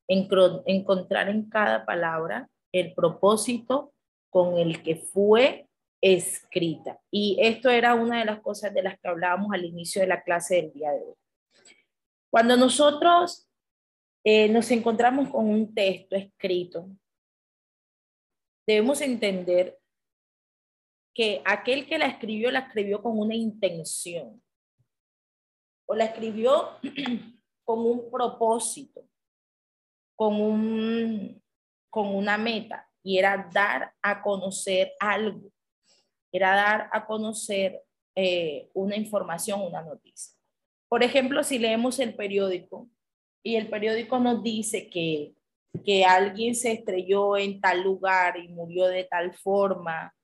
encontrar 0.08 1.28
en 1.28 1.48
cada 1.48 1.86
palabra 1.86 2.50
el 2.72 2.94
propósito 2.94 3.92
con 4.28 4.58
el 4.58 4.82
que 4.82 4.96
fue 4.96 5.68
escrita. 6.02 7.00
Y 7.12 7.38
esto 7.40 7.70
era 7.70 7.94
una 7.94 8.18
de 8.18 8.24
las 8.24 8.40
cosas 8.40 8.74
de 8.74 8.82
las 8.82 8.98
que 8.98 9.08
hablábamos 9.08 9.52
al 9.52 9.64
inicio 9.64 10.02
de 10.02 10.08
la 10.08 10.24
clase 10.24 10.56
del 10.56 10.72
día 10.72 10.90
de 10.90 11.02
hoy. 11.04 11.14
Cuando 12.28 12.56
nosotros 12.56 13.48
eh, 14.24 14.48
nos 14.48 14.68
encontramos 14.72 15.28
con 15.28 15.48
un 15.48 15.72
texto 15.72 16.16
escrito, 16.16 16.88
debemos 18.66 19.00
entender 19.00 19.79
que 21.14 21.42
aquel 21.44 21.86
que 21.86 21.98
la 21.98 22.06
escribió, 22.06 22.50
la 22.50 22.60
escribió 22.60 23.02
con 23.02 23.18
una 23.18 23.34
intención 23.34 24.42
o 25.86 25.94
la 25.94 26.04
escribió 26.04 26.78
con 27.64 27.80
un 27.80 28.10
propósito, 28.10 29.08
con, 30.16 30.40
un, 30.40 31.42
con 31.90 32.14
una 32.14 32.38
meta, 32.38 32.88
y 33.02 33.18
era 33.18 33.48
dar 33.52 33.92
a 34.02 34.22
conocer 34.22 34.92
algo, 35.00 35.50
era 36.32 36.54
dar 36.54 36.90
a 36.92 37.06
conocer 37.06 37.82
eh, 38.14 38.68
una 38.74 38.96
información, 38.96 39.62
una 39.62 39.82
noticia. 39.82 40.36
Por 40.88 41.02
ejemplo, 41.02 41.42
si 41.42 41.58
leemos 41.58 41.98
el 41.98 42.14
periódico 42.14 42.88
y 43.42 43.56
el 43.56 43.68
periódico 43.68 44.18
nos 44.18 44.42
dice 44.42 44.90
que, 44.90 45.34
que 45.84 46.04
alguien 46.04 46.54
se 46.54 46.72
estrelló 46.72 47.36
en 47.36 47.60
tal 47.60 47.82
lugar 47.82 48.36
y 48.36 48.48
murió 48.48 48.86
de 48.86 49.04
tal 49.04 49.32
forma, 49.32 50.14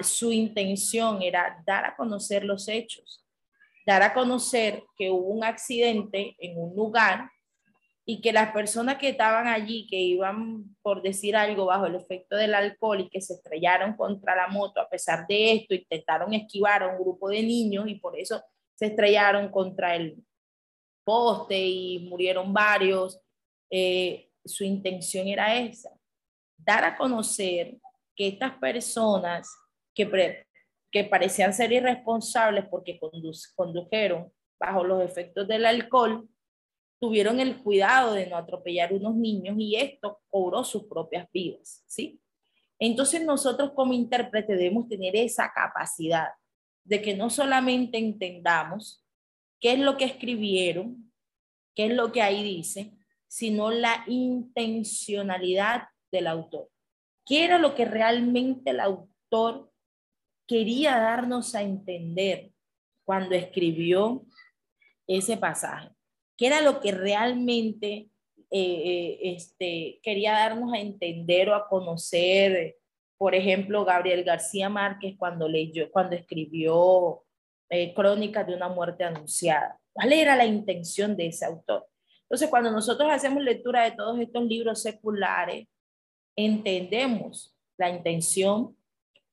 su 0.00 0.32
intención 0.32 1.22
era 1.22 1.62
dar 1.66 1.84
a 1.84 1.96
conocer 1.96 2.44
los 2.44 2.68
hechos, 2.68 3.24
dar 3.86 4.02
a 4.02 4.14
conocer 4.14 4.82
que 4.96 5.10
hubo 5.10 5.28
un 5.28 5.44
accidente 5.44 6.34
en 6.38 6.58
un 6.58 6.74
lugar 6.74 7.30
y 8.10 8.22
que 8.22 8.32
las 8.32 8.52
personas 8.52 8.96
que 8.96 9.10
estaban 9.10 9.46
allí, 9.46 9.86
que 9.86 9.96
iban, 9.96 10.74
por 10.80 11.02
decir 11.02 11.36
algo, 11.36 11.66
bajo 11.66 11.84
el 11.84 11.94
efecto 11.94 12.36
del 12.36 12.54
alcohol 12.54 13.00
y 13.00 13.10
que 13.10 13.20
se 13.20 13.34
estrellaron 13.34 13.94
contra 13.98 14.34
la 14.34 14.48
moto, 14.48 14.80
a 14.80 14.88
pesar 14.88 15.26
de 15.26 15.52
esto, 15.52 15.74
intentaron 15.74 16.32
esquivar 16.32 16.82
a 16.82 16.88
un 16.88 17.02
grupo 17.02 17.28
de 17.28 17.42
niños 17.42 17.86
y 17.86 17.96
por 17.96 18.18
eso 18.18 18.42
se 18.74 18.86
estrellaron 18.86 19.50
contra 19.50 19.94
el 19.94 20.24
poste 21.04 21.58
y 21.66 21.98
murieron 22.08 22.50
varios. 22.50 23.20
Eh, 23.70 24.30
su 24.42 24.64
intención 24.64 25.28
era 25.28 25.58
esa, 25.58 25.90
dar 26.56 26.84
a 26.84 26.96
conocer 26.96 27.76
que 28.18 28.26
estas 28.26 28.58
personas 28.58 29.48
que, 29.94 30.44
que 30.90 31.04
parecían 31.04 31.54
ser 31.54 31.70
irresponsables 31.70 32.66
porque 32.68 32.98
condujeron 33.54 34.32
bajo 34.58 34.82
los 34.82 35.04
efectos 35.04 35.46
del 35.46 35.64
alcohol, 35.64 36.28
tuvieron 37.00 37.38
el 37.38 37.62
cuidado 37.62 38.14
de 38.14 38.26
no 38.26 38.36
atropellar 38.36 38.92
unos 38.92 39.14
niños 39.14 39.54
y 39.56 39.76
esto 39.76 40.20
cobró 40.28 40.64
sus 40.64 40.86
propias 40.86 41.28
vidas, 41.32 41.84
¿sí? 41.86 42.20
Entonces 42.80 43.24
nosotros 43.24 43.70
como 43.72 43.92
intérprete 43.92 44.56
debemos 44.56 44.88
tener 44.88 45.14
esa 45.14 45.52
capacidad 45.52 46.30
de 46.82 47.00
que 47.00 47.16
no 47.16 47.30
solamente 47.30 47.98
entendamos 47.98 49.06
qué 49.60 49.74
es 49.74 49.78
lo 49.78 49.96
que 49.96 50.06
escribieron, 50.06 51.12
qué 51.76 51.86
es 51.86 51.92
lo 51.92 52.10
que 52.10 52.22
ahí 52.22 52.42
dice, 52.42 52.98
sino 53.28 53.70
la 53.70 54.02
intencionalidad 54.08 55.84
del 56.10 56.26
autor. 56.26 56.68
¿Qué 57.28 57.44
era 57.44 57.58
lo 57.58 57.74
que 57.74 57.84
realmente 57.84 58.70
el 58.70 58.80
autor 58.80 59.70
quería 60.46 60.98
darnos 60.98 61.54
a 61.54 61.60
entender 61.60 62.52
cuando 63.04 63.34
escribió 63.34 64.24
ese 65.06 65.36
pasaje? 65.36 65.90
¿Qué 66.38 66.46
era 66.46 66.62
lo 66.62 66.80
que 66.80 66.90
realmente 66.90 68.08
eh, 68.50 68.50
eh, 68.50 69.18
este, 69.24 70.00
quería 70.02 70.32
darnos 70.32 70.72
a 70.72 70.78
entender 70.78 71.50
o 71.50 71.54
a 71.54 71.68
conocer? 71.68 72.76
Por 73.18 73.34
ejemplo, 73.34 73.84
Gabriel 73.84 74.24
García 74.24 74.70
Márquez 74.70 75.14
cuando 75.18 75.48
leyó, 75.48 75.90
cuando 75.90 76.16
escribió 76.16 77.24
eh, 77.68 77.92
Crónicas 77.92 78.46
de 78.46 78.54
una 78.54 78.70
muerte 78.70 79.04
anunciada. 79.04 79.78
¿Cuál 79.92 80.14
era 80.14 80.34
la 80.34 80.46
intención 80.46 81.14
de 81.14 81.26
ese 81.26 81.44
autor? 81.44 81.86
Entonces, 82.22 82.48
cuando 82.48 82.70
nosotros 82.70 83.10
hacemos 83.12 83.42
lectura 83.42 83.84
de 83.84 83.90
todos 83.90 84.18
estos 84.18 84.44
libros 84.44 84.80
seculares, 84.80 85.66
entendemos 86.38 87.54
la 87.76 87.90
intención, 87.90 88.76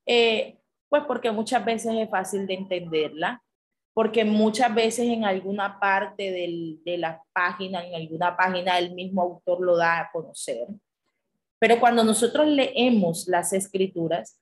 pues 0.06 1.04
porque 1.08 1.32
muchas 1.32 1.64
veces 1.64 1.94
es 1.96 2.10
fácil 2.10 2.48
de 2.48 2.56
entenderla, 2.56 3.44
porque 3.94 4.26
muchas 4.26 4.74
veces 4.74 5.08
en 5.08 5.24
alguna 5.24 5.80
parte 5.80 6.32
de 6.84 6.98
la 6.98 7.24
página, 7.32 7.86
en 7.86 7.96
alguna 7.96 8.36
página 8.36 8.78
el 8.78 8.94
mismo 8.94 9.22
autor 9.22 9.62
lo 9.62 9.78
da 9.78 10.00
a 10.00 10.12
conocer. 10.12 10.68
Pero 11.60 11.80
cuando 11.80 12.04
nosotros 12.04 12.48
leemos 12.48 13.28
las 13.28 13.54
escrituras, 13.54 14.40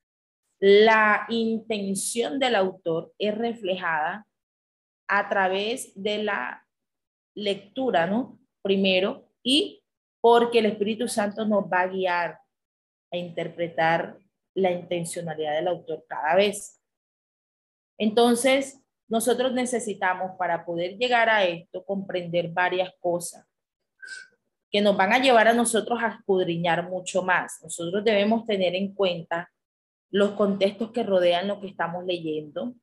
la 0.60 1.26
intención 1.30 2.40
del 2.40 2.56
autor 2.56 3.14
es 3.20 3.38
reflejada 3.38 4.26
a 5.08 5.30
través 5.30 5.92
de 5.96 6.24
la 6.24 6.66
lectura, 7.36 8.08
¿no? 8.08 8.40
Primero, 8.62 9.30
y 9.44 9.84
porque 10.22 10.60
el 10.60 10.68
Espíritu 10.68 11.08
Santo 11.08 11.46
nos 11.46 11.66
va 11.66 11.82
a 11.82 11.88
guiar 11.88 12.40
a 13.14 13.18
interpretar 13.18 14.18
la 14.56 14.72
intencionalidad 14.72 15.56
del 15.56 15.68
autor 15.68 16.04
cada 16.08 16.36
vez. 16.36 16.82
Entonces, 17.98 18.82
nosotros 19.08 19.54
necesitamos 19.54 20.32
para 20.38 20.66
poder 20.66 20.98
llegar 20.98 21.30
a 21.30 21.46
esto 21.46 21.86
comprender 21.86 22.50
varias 22.50 22.92
cosas 23.00 23.46
que 24.72 24.82
nos 24.82 24.98
van 24.98 25.14
a 25.14 25.20
llevar 25.20 25.48
a 25.48 25.54
nosotros 25.54 26.02
a 26.02 26.08
escudriñar 26.08 26.90
mucho 26.90 27.22
más. 27.22 27.60
Nosotros 27.62 28.04
debemos 28.04 28.46
tener 28.46 28.74
en 28.74 28.94
cuenta 28.96 29.52
los 30.10 30.32
contextos 30.32 30.92
que 30.92 31.04
rodean 31.04 31.48
lo 31.48 31.62
que 31.62 31.68
estamos 31.68 32.04
leyendo, 32.06 32.74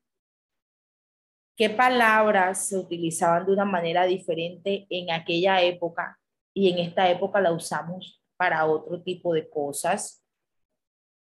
qué 1.57 1.69
palabras 1.69 2.67
se 2.67 2.77
utilizaban 2.77 3.45
de 3.45 3.51
una 3.51 3.65
manera 3.65 4.05
diferente 4.05 4.87
en 4.89 5.11
aquella 5.11 5.61
época 5.61 6.17
y 6.53 6.71
en 6.71 6.79
esta 6.79 7.09
época 7.09 7.41
la 7.41 7.51
usamos 7.51 8.21
para 8.37 8.65
otro 8.65 9.01
tipo 9.01 9.33
de 9.33 9.49
cosas 9.49 10.20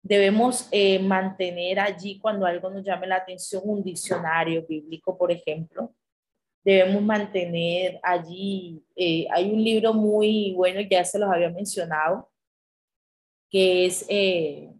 Debemos 0.02 0.68
eh, 0.72 0.98
mantener 0.98 1.78
allí 1.78 2.18
cuando 2.18 2.44
algo 2.44 2.68
nos 2.70 2.84
llame 2.84 3.06
la 3.06 3.16
atención 3.16 3.62
un 3.64 3.84
diccionario 3.84 4.66
bíblico, 4.66 5.16
por 5.16 5.30
ejemplo. 5.30 5.94
Debemos 6.64 7.02
mantener 7.02 8.00
allí, 8.02 8.84
eh, 8.96 9.26
hay 9.30 9.50
un 9.50 9.62
libro 9.62 9.94
muy 9.94 10.52
bueno, 10.54 10.80
ya 10.80 11.04
se 11.04 11.18
los 11.18 11.30
había 11.30 11.50
mencionado, 11.50 12.30
que 13.48 13.86
es 13.86 14.04
eh, 14.08 14.72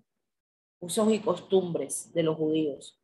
Usos 0.81 1.13
y 1.13 1.21
Costumbres 1.21 2.13
de 2.13 2.23
los 2.25 2.37
Judíos. 2.37 3.01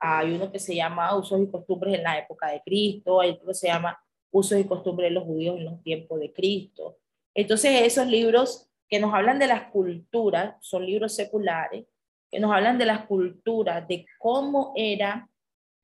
Hay 0.00 0.32
uno 0.32 0.50
que 0.50 0.58
se 0.58 0.74
llama 0.74 1.16
Usos 1.16 1.40
y 1.40 1.50
Costumbres 1.50 1.94
en 1.94 2.02
la 2.02 2.18
época 2.18 2.48
de 2.48 2.60
Cristo, 2.62 3.20
hay 3.20 3.30
otro 3.30 3.46
que 3.46 3.54
se 3.54 3.68
llama 3.68 3.96
Usos 4.32 4.58
y 4.58 4.64
Costumbres 4.64 5.10
de 5.10 5.14
los 5.14 5.24
Judíos 5.24 5.58
en 5.58 5.64
los 5.66 5.82
tiempos 5.82 6.18
de 6.18 6.32
Cristo. 6.32 6.98
Entonces 7.34 7.82
esos 7.82 8.08
libros 8.08 8.68
que 8.92 9.00
nos 9.00 9.14
hablan 9.14 9.38
de 9.38 9.46
las 9.46 9.70
culturas, 9.70 10.54
son 10.60 10.84
libros 10.84 11.16
seculares, 11.16 11.86
que 12.30 12.38
nos 12.38 12.52
hablan 12.52 12.76
de 12.76 12.84
las 12.84 13.06
culturas, 13.06 13.88
de 13.88 14.04
cómo 14.18 14.74
era 14.76 15.30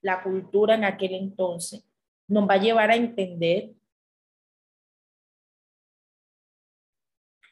la 0.02 0.22
cultura 0.22 0.74
en 0.74 0.84
aquel 0.84 1.14
entonces, 1.14 1.82
nos 2.28 2.46
va 2.46 2.56
a 2.56 2.60
llevar 2.60 2.90
a 2.90 2.96
entender 2.96 3.70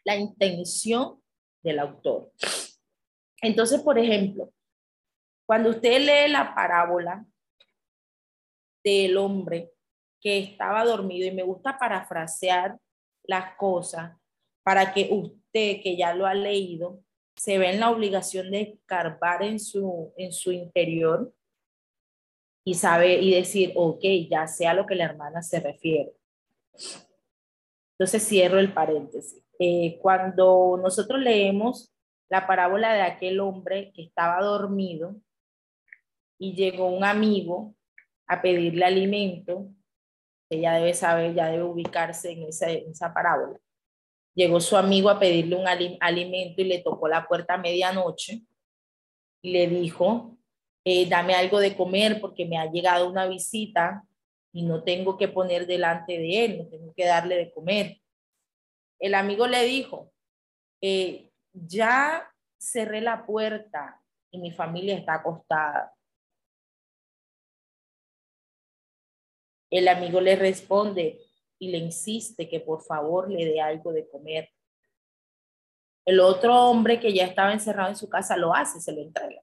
la 0.05 0.17
intención 0.17 1.23
del 1.63 1.79
autor. 1.79 2.31
Entonces, 3.41 3.81
por 3.81 3.99
ejemplo, 3.99 4.53
cuando 5.47 5.71
usted 5.71 6.01
lee 6.01 6.31
la 6.31 6.55
parábola 6.55 7.25
del 8.85 9.17
hombre 9.17 9.73
que 10.21 10.37
estaba 10.39 10.85
dormido, 10.85 11.27
y 11.27 11.35
me 11.35 11.45
gusta 11.45 11.79
parafrasear 11.79 12.79
las 13.23 13.57
cosas 13.57 14.15
para 14.63 14.93
que 14.93 15.09
que 15.83 15.97
ya 15.97 16.15
lo 16.15 16.27
ha 16.27 16.35
leído, 16.35 17.03
se 17.37 17.59
ve 17.59 17.71
en 17.71 17.81
la 17.81 17.91
obligación 17.91 18.51
de 18.51 18.63
escarbar 18.63 19.43
en 19.43 19.61
su, 19.61 20.13
en 20.17 20.33
su 20.33 20.53
interior 20.53 21.33
y 22.65 22.75
sabe 22.75 23.21
y 23.21 23.33
decir, 23.33 23.73
ok, 23.77 24.03
ya 24.29 24.47
sea 24.47 24.75
lo 24.75 24.87
que 24.87 24.95
la 24.95 25.05
hermana 25.05 25.43
se 25.43 25.61
refiere. 25.61 26.13
Entonces 27.93 28.27
cierro 28.27 28.59
el 28.59 28.73
paréntesis. 28.73 29.43
Eh, 29.59 29.99
cuando 30.01 30.79
nosotros 30.83 31.21
leemos 31.21 31.95
la 32.29 32.47
parábola 32.47 32.93
de 32.93 33.03
aquel 33.03 33.41
hombre 33.41 33.93
que 33.95 34.03
estaba 34.03 34.43
dormido 34.43 35.17
y 36.39 36.55
llegó 36.55 36.89
un 36.89 37.05
amigo 37.05 37.75
a 38.27 38.43
pedirle 38.43 38.85
alimento, 38.85 39.69
ella 40.51 40.75
debe 40.75 40.95
saber, 40.95 41.35
ya 41.35 41.47
debe 41.47 41.65
ubicarse 41.65 42.33
en 42.33 42.45
esa, 42.45 42.71
en 42.71 42.91
esa 42.91 43.15
parábola. 43.15 43.59
Llegó 44.37 44.61
su 44.61 44.77
amigo 44.77 45.09
a 45.09 45.19
pedirle 45.19 45.57
un 45.57 45.67
alimento 45.67 46.61
y 46.61 46.65
le 46.65 46.81
tocó 46.81 47.09
la 47.09 47.27
puerta 47.27 47.55
a 47.55 47.59
medianoche 47.59 48.43
y 49.43 49.51
le 49.51 49.67
dijo, 49.67 50.37
eh, 50.85 51.09
dame 51.09 51.35
algo 51.35 51.59
de 51.59 51.75
comer 51.75 52.21
porque 52.21 52.45
me 52.45 52.59
ha 52.59 52.71
llegado 52.71 53.09
una 53.09 53.27
visita 53.27 54.05
y 54.53 54.63
no 54.63 54.85
tengo 54.85 55.17
que 55.17 55.29
poner 55.29 55.67
delante 55.67 56.19
de 56.19 56.45
él, 56.45 56.59
no 56.59 56.69
tengo 56.69 56.93
que 56.95 57.07
darle 57.07 57.37
de 57.37 57.51
comer. 57.51 57.99
El 58.99 59.15
amigo 59.15 59.47
le 59.47 59.65
dijo, 59.65 60.13
eh, 60.83 61.31
ya 61.53 62.31
cerré 62.59 63.01
la 63.01 63.25
puerta 63.25 64.03
y 64.31 64.39
mi 64.39 64.51
familia 64.51 64.97
está 64.97 65.15
acostada. 65.15 65.95
El 69.71 69.89
amigo 69.89 70.21
le 70.21 70.37
responde, 70.37 71.26
y 71.59 71.71
le 71.71 71.79
insiste 71.79 72.49
que 72.49 72.61
por 72.61 72.83
favor 72.83 73.31
le 73.31 73.45
dé 73.45 73.61
algo 73.61 73.93
de 73.93 74.09
comer. 74.09 74.51
El 76.05 76.21
otro 76.21 76.55
hombre 76.55 77.01
que 77.01 77.13
ya 77.13 77.25
estaba 77.25 77.53
encerrado 77.53 77.89
en 77.89 77.97
su 77.97 78.09
casa 78.09 78.37
lo 78.37 78.55
hace, 78.55 78.81
se 78.81 78.93
lo 78.93 79.01
entrega. 79.01 79.43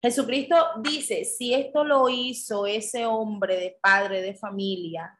Jesucristo 0.00 0.56
dice, 0.80 1.24
si 1.24 1.54
esto 1.54 1.84
lo 1.84 2.08
hizo 2.08 2.66
ese 2.66 3.06
hombre 3.06 3.56
de 3.56 3.78
padre 3.80 4.20
de 4.20 4.34
familia, 4.34 5.16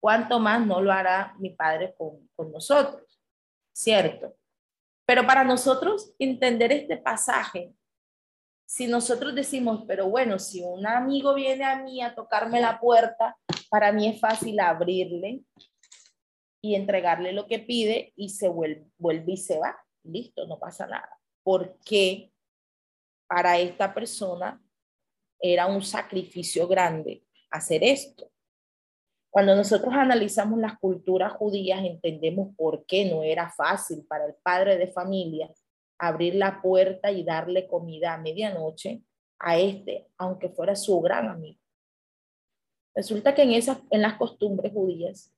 ¿cuánto 0.00 0.38
más 0.38 0.64
no 0.66 0.80
lo 0.80 0.92
hará 0.92 1.34
mi 1.38 1.50
padre 1.50 1.94
con, 1.98 2.28
con 2.34 2.50
nosotros? 2.50 3.20
¿Cierto? 3.72 4.34
Pero 5.04 5.26
para 5.26 5.44
nosotros 5.44 6.14
entender 6.18 6.72
este 6.72 6.96
pasaje, 6.96 7.74
si 8.66 8.86
nosotros 8.86 9.34
decimos, 9.34 9.84
pero 9.86 10.08
bueno, 10.08 10.38
si 10.38 10.62
un 10.62 10.86
amigo 10.86 11.34
viene 11.34 11.64
a 11.64 11.82
mí 11.82 12.02
a 12.02 12.14
tocarme 12.14 12.60
la 12.60 12.80
puerta, 12.80 13.36
para 13.68 13.92
mí 13.92 14.08
es 14.08 14.20
fácil 14.20 14.58
abrirle 14.60 15.42
y 16.62 16.74
entregarle 16.74 17.32
lo 17.32 17.46
que 17.46 17.58
pide 17.58 18.12
y 18.16 18.30
se 18.30 18.48
vuelve, 18.48 19.24
y 19.26 19.36
se 19.36 19.58
va. 19.58 19.76
Listo, 20.02 20.46
no 20.46 20.58
pasa 20.58 20.86
nada. 20.86 21.18
Porque 21.42 22.32
para 23.26 23.58
esta 23.58 23.92
persona 23.92 24.60
era 25.38 25.66
un 25.66 25.82
sacrificio 25.82 26.66
grande 26.66 27.24
hacer 27.50 27.84
esto. 27.84 28.30
Cuando 29.30 29.54
nosotros 29.54 29.92
analizamos 29.94 30.58
las 30.58 30.78
culturas 30.78 31.32
judías, 31.32 31.84
entendemos 31.84 32.54
por 32.56 32.86
qué 32.86 33.04
no 33.04 33.22
era 33.22 33.50
fácil 33.50 34.06
para 34.06 34.26
el 34.26 34.34
padre 34.42 34.78
de 34.78 34.86
familia 34.86 35.52
abrir 35.98 36.34
la 36.34 36.60
puerta 36.60 37.10
y 37.10 37.24
darle 37.24 37.66
comida 37.66 38.14
a 38.14 38.18
medianoche 38.18 39.02
a 39.38 39.58
este, 39.58 40.08
aunque 40.16 40.48
fuera 40.48 40.74
su 40.74 41.00
gran 41.00 41.28
amigo. 41.28 41.60
Resulta 42.94 43.34
que 43.34 43.42
en, 43.42 43.52
esas, 43.52 43.78
en 43.90 44.02
las 44.02 44.14
costumbres 44.16 44.72
judías, 44.72 45.34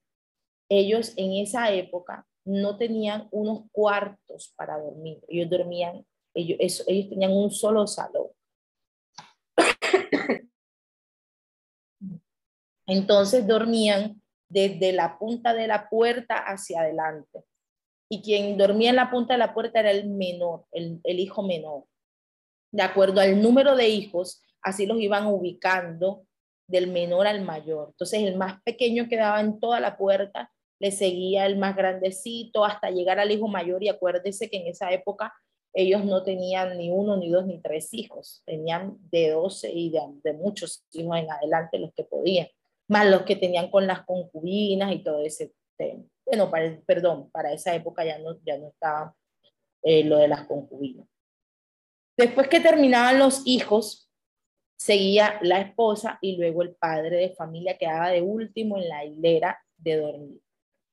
ellos 0.68 1.14
en 1.16 1.32
esa 1.34 1.72
época 1.72 2.26
no 2.44 2.76
tenían 2.76 3.28
unos 3.30 3.64
cuartos 3.72 4.52
para 4.56 4.78
dormir. 4.78 5.20
Ellos 5.28 5.50
dormían, 5.50 6.06
ellos, 6.34 6.84
ellos 6.86 7.08
tenían 7.08 7.32
un 7.32 7.50
solo 7.50 7.86
salón. 7.86 8.28
Entonces 12.86 13.46
dormían 13.46 14.22
desde 14.48 14.92
la 14.92 15.18
punta 15.18 15.54
de 15.54 15.66
la 15.66 15.88
puerta 15.88 16.36
hacia 16.36 16.82
adelante. 16.82 17.44
Y 18.08 18.22
quien 18.22 18.56
dormía 18.56 18.90
en 18.90 18.96
la 18.96 19.10
punta 19.10 19.34
de 19.34 19.38
la 19.38 19.54
puerta 19.54 19.80
era 19.80 19.90
el 19.90 20.08
menor, 20.08 20.64
el, 20.72 21.00
el 21.04 21.18
hijo 21.18 21.42
menor. 21.42 21.84
De 22.72 22.82
acuerdo 22.82 23.20
al 23.20 23.42
número 23.42 23.74
de 23.74 23.88
hijos, 23.88 24.42
así 24.62 24.86
los 24.86 25.00
iban 25.00 25.26
ubicando 25.26 26.24
del 26.68 26.88
menor 26.88 27.26
al 27.26 27.42
mayor. 27.42 27.88
Entonces 27.90 28.22
el 28.22 28.36
más 28.36 28.60
pequeño 28.62 29.08
quedaba 29.08 29.40
en 29.40 29.58
toda 29.58 29.80
la 29.80 29.96
puerta, 29.96 30.52
le 30.78 30.90
seguía 30.90 31.46
el 31.46 31.56
más 31.58 31.74
grandecito 31.74 32.64
hasta 32.64 32.90
llegar 32.90 33.18
al 33.18 33.30
hijo 33.30 33.48
mayor 33.48 33.82
y 33.82 33.88
acuérdese 33.88 34.50
que 34.50 34.58
en 34.58 34.66
esa 34.66 34.90
época 34.92 35.32
ellos 35.72 36.04
no 36.04 36.22
tenían 36.22 36.78
ni 36.78 36.90
uno, 36.90 37.16
ni 37.16 37.30
dos, 37.30 37.46
ni 37.46 37.60
tres 37.60 37.92
hijos, 37.92 38.42
tenían 38.46 38.96
de 39.10 39.30
doce 39.30 39.70
y 39.70 39.90
de, 39.90 40.00
de 40.22 40.32
muchos 40.32 40.84
hijos 40.92 41.18
en 41.18 41.30
adelante 41.30 41.78
los 41.78 41.92
que 41.92 42.04
podían 42.04 42.48
más 42.88 43.06
los 43.08 43.22
que 43.22 43.36
tenían 43.36 43.70
con 43.70 43.86
las 43.86 44.04
concubinas 44.04 44.92
y 44.92 45.00
todo 45.00 45.22
ese 45.22 45.52
tema. 45.76 46.04
Bueno, 46.24 46.50
para, 46.50 46.80
perdón, 46.86 47.30
para 47.30 47.52
esa 47.52 47.74
época 47.74 48.04
ya 48.04 48.18
no, 48.18 48.38
ya 48.44 48.58
no 48.58 48.68
estaba 48.68 49.14
eh, 49.82 50.04
lo 50.04 50.18
de 50.18 50.28
las 50.28 50.46
concubinas. 50.46 51.06
Después 52.16 52.48
que 52.48 52.60
terminaban 52.60 53.18
los 53.18 53.42
hijos, 53.46 54.10
seguía 54.76 55.38
la 55.42 55.60
esposa 55.60 56.18
y 56.20 56.36
luego 56.36 56.62
el 56.62 56.74
padre 56.74 57.16
de 57.16 57.34
familia 57.34 57.78
quedaba 57.78 58.10
de 58.10 58.22
último 58.22 58.78
en 58.78 58.88
la 58.88 59.04
hilera 59.04 59.58
de 59.76 59.96
dormir. 59.96 60.40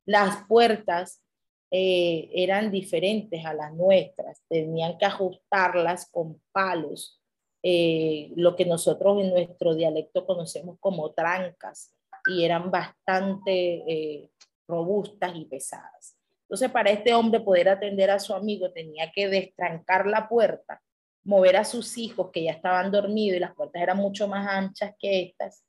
Las 0.06 0.46
puertas 0.48 1.24
eh, 1.72 2.30
eran 2.34 2.72
diferentes 2.72 3.44
a 3.46 3.54
las 3.54 3.74
nuestras, 3.74 4.44
tenían 4.48 4.98
que 4.98 5.06
ajustarlas 5.06 6.10
con 6.12 6.40
palos 6.52 7.20
eh, 7.64 8.32
lo 8.36 8.56
que 8.56 8.66
nosotros 8.66 9.22
en 9.22 9.32
nuestro 9.32 9.74
dialecto 9.74 10.26
conocemos 10.26 10.78
como 10.80 11.14
trancas 11.14 11.96
y 12.28 12.44
eran 12.44 12.70
bastante 12.70 14.30
robustas 14.68 15.36
y 15.36 15.46
pesadas. 15.46 16.18
Entonces, 16.44 16.72
para 16.72 16.92
este 16.92 17.14
hombre 17.14 17.40
poder 17.40 17.70
atender 17.70 18.12
a 18.12 18.20
su 18.20 18.34
amigo 18.34 18.72
tenía 18.72 19.12
que 19.12 19.28
destrancar 19.28 20.06
la 20.06 20.28
puerta, 20.28 20.82
mover 21.24 21.58
a 21.58 21.64
sus 21.64 21.98
hijos 21.98 22.30
que 22.32 22.44
ya 22.44 22.52
estaban 22.52 22.92
dormidos 22.92 23.38
y 23.38 23.40
las 23.40 23.56
puertas 23.56 23.82
eran 23.82 23.98
mucho 23.98 24.28
más 24.28 24.48
anchas 24.48 24.94
que 25.00 25.24
estas. 25.24 25.64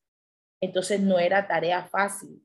Entonces, 0.60 1.00
no 1.00 1.18
era 1.18 1.46
tarea 1.46 1.84
fácil. 1.84 2.44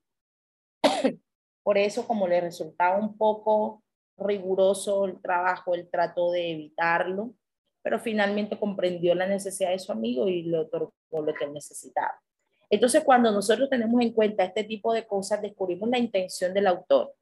Por 1.64 1.78
eso, 1.78 2.08
como 2.08 2.28
le 2.28 2.41
resultaba 2.41 2.97
un 2.97 3.18
poco 3.18 3.84
riguroso 4.18 5.06
el 5.06 5.22
trabajo, 5.22 5.76
él 5.76 5.89
trató 5.91 6.32
de 6.32 6.52
evitarlo 6.52 7.34
pero 7.82 8.00
finalmente 8.00 8.60
comprendió 8.60 9.16
la 9.16 9.28
necesidad 9.28 9.72
de 9.72 9.80
su 9.80 9.91
amigo 9.91 10.28
y 10.28 10.43
le 10.43 10.60
otorgó 10.60 10.93
lo 11.12 11.34
que 11.34 11.45
él 11.45 11.54
necesitaba. 11.54 12.22
Entonces, 12.70 13.03
cuando 13.03 13.32
nosotros 13.32 13.70
tenemos 13.70 14.01
en 14.01 14.13
cuenta 14.13 14.43
este 14.43 14.63
tipo 14.63 14.93
de 14.93 15.05
cosas, 15.05 15.41
descubrimos 15.41 15.89
la 15.89 15.97
intención 15.97 16.53
del 16.53 16.67
autor. 16.67 17.13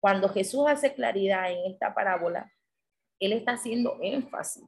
Cuando 0.00 0.28
Jesús 0.28 0.64
hace 0.66 0.94
claridad 0.94 1.50
en 1.50 1.70
esta 1.70 1.94
parábola, 1.94 2.50
él 3.18 3.32
está 3.32 3.52
haciendo 3.52 3.98
énfasis 4.00 4.64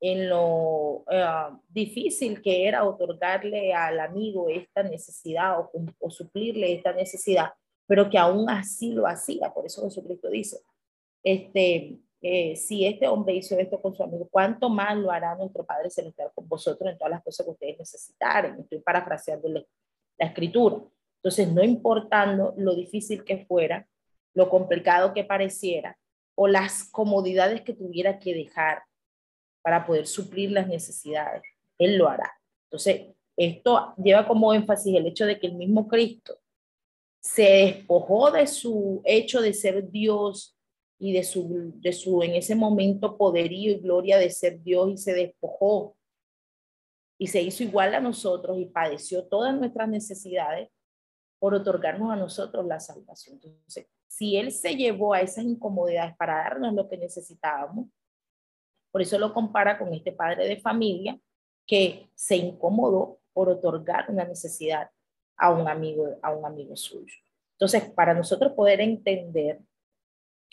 en 0.00 0.28
lo 0.28 1.04
eh, 1.10 1.24
difícil 1.68 2.42
que 2.42 2.68
era 2.68 2.84
otorgarle 2.84 3.72
al 3.72 4.00
amigo 4.00 4.48
esta 4.48 4.82
necesidad 4.82 5.58
o, 5.60 5.70
o 5.98 6.10
suplirle 6.10 6.74
esta 6.74 6.92
necesidad, 6.92 7.52
pero 7.86 8.10
que 8.10 8.18
aún 8.18 8.48
así 8.50 8.92
lo 8.92 9.06
hacía. 9.06 9.52
Por 9.52 9.66
eso 9.66 9.82
Jesucristo 9.82 10.28
dice, 10.28 10.58
este, 11.22 11.98
si 12.56 12.86
este 12.86 13.06
hombre 13.06 13.34
hizo 13.34 13.58
esto 13.58 13.80
con 13.82 13.94
su 13.94 14.02
amigo, 14.02 14.26
¿cuánto 14.30 14.70
más 14.70 14.96
lo 14.96 15.10
hará 15.10 15.34
nuestro 15.34 15.64
Padre 15.64 15.90
Celestial 15.90 16.30
con 16.34 16.48
vosotros 16.48 16.90
en 16.90 16.96
todas 16.96 17.10
las 17.10 17.22
cosas 17.22 17.44
que 17.44 17.52
ustedes 17.52 17.78
necesitaren? 17.78 18.60
Estoy 18.60 18.78
parafraseando 18.80 19.48
la 19.48 19.62
escritura. 20.18 20.76
Entonces, 21.16 21.52
no 21.52 21.62
importando 21.62 22.54
lo 22.56 22.74
difícil 22.74 23.24
que 23.24 23.44
fuera, 23.44 23.86
lo 24.32 24.48
complicado 24.48 25.12
que 25.12 25.24
pareciera, 25.24 25.98
o 26.34 26.48
las 26.48 26.84
comodidades 26.84 27.60
que 27.60 27.74
tuviera 27.74 28.18
que 28.18 28.34
dejar 28.34 28.82
para 29.62 29.86
poder 29.86 30.06
suplir 30.06 30.50
las 30.50 30.66
necesidades, 30.66 31.42
Él 31.78 31.96
lo 31.96 32.08
hará. 32.08 32.32
Entonces, 32.64 33.14
esto 33.36 33.94
lleva 34.02 34.26
como 34.26 34.54
énfasis 34.54 34.96
el 34.96 35.06
hecho 35.06 35.26
de 35.26 35.38
que 35.38 35.46
el 35.46 35.54
mismo 35.54 35.88
Cristo 35.88 36.38
se 37.20 37.42
despojó 37.42 38.30
de 38.30 38.46
su 38.46 39.02
hecho 39.04 39.40
de 39.40 39.54
ser 39.54 39.90
Dios 39.90 40.53
y 41.04 41.12
de 41.12 41.22
su, 41.22 41.74
de 41.82 41.92
su 41.92 42.22
en 42.22 42.34
ese 42.34 42.54
momento 42.54 43.18
poderío 43.18 43.72
y 43.72 43.78
gloria 43.78 44.16
de 44.16 44.30
ser 44.30 44.62
Dios 44.62 44.90
y 44.90 44.96
se 44.96 45.12
despojó 45.12 45.98
y 47.18 47.26
se 47.26 47.42
hizo 47.42 47.62
igual 47.62 47.94
a 47.94 48.00
nosotros 48.00 48.56
y 48.58 48.64
padeció 48.64 49.26
todas 49.26 49.54
nuestras 49.54 49.86
necesidades 49.86 50.70
por 51.38 51.52
otorgarnos 51.52 52.10
a 52.10 52.16
nosotros 52.16 52.64
la 52.64 52.80
salvación. 52.80 53.38
Entonces, 53.42 53.86
si 54.08 54.38
Él 54.38 54.50
se 54.50 54.76
llevó 54.76 55.12
a 55.12 55.20
esas 55.20 55.44
incomodidades 55.44 56.16
para 56.16 56.36
darnos 56.36 56.72
lo 56.72 56.88
que 56.88 56.96
necesitábamos, 56.96 57.86
por 58.90 59.02
eso 59.02 59.18
lo 59.18 59.34
compara 59.34 59.76
con 59.76 59.92
este 59.92 60.12
padre 60.12 60.48
de 60.48 60.56
familia 60.56 61.20
que 61.66 62.08
se 62.14 62.36
incomodó 62.36 63.18
por 63.34 63.50
otorgar 63.50 64.06
una 64.08 64.24
necesidad 64.24 64.88
a 65.36 65.50
un 65.50 65.68
amigo, 65.68 66.16
a 66.22 66.34
un 66.34 66.46
amigo 66.46 66.74
suyo. 66.76 67.14
Entonces, 67.56 67.90
para 67.90 68.14
nosotros 68.14 68.54
poder 68.54 68.80
entender 68.80 69.60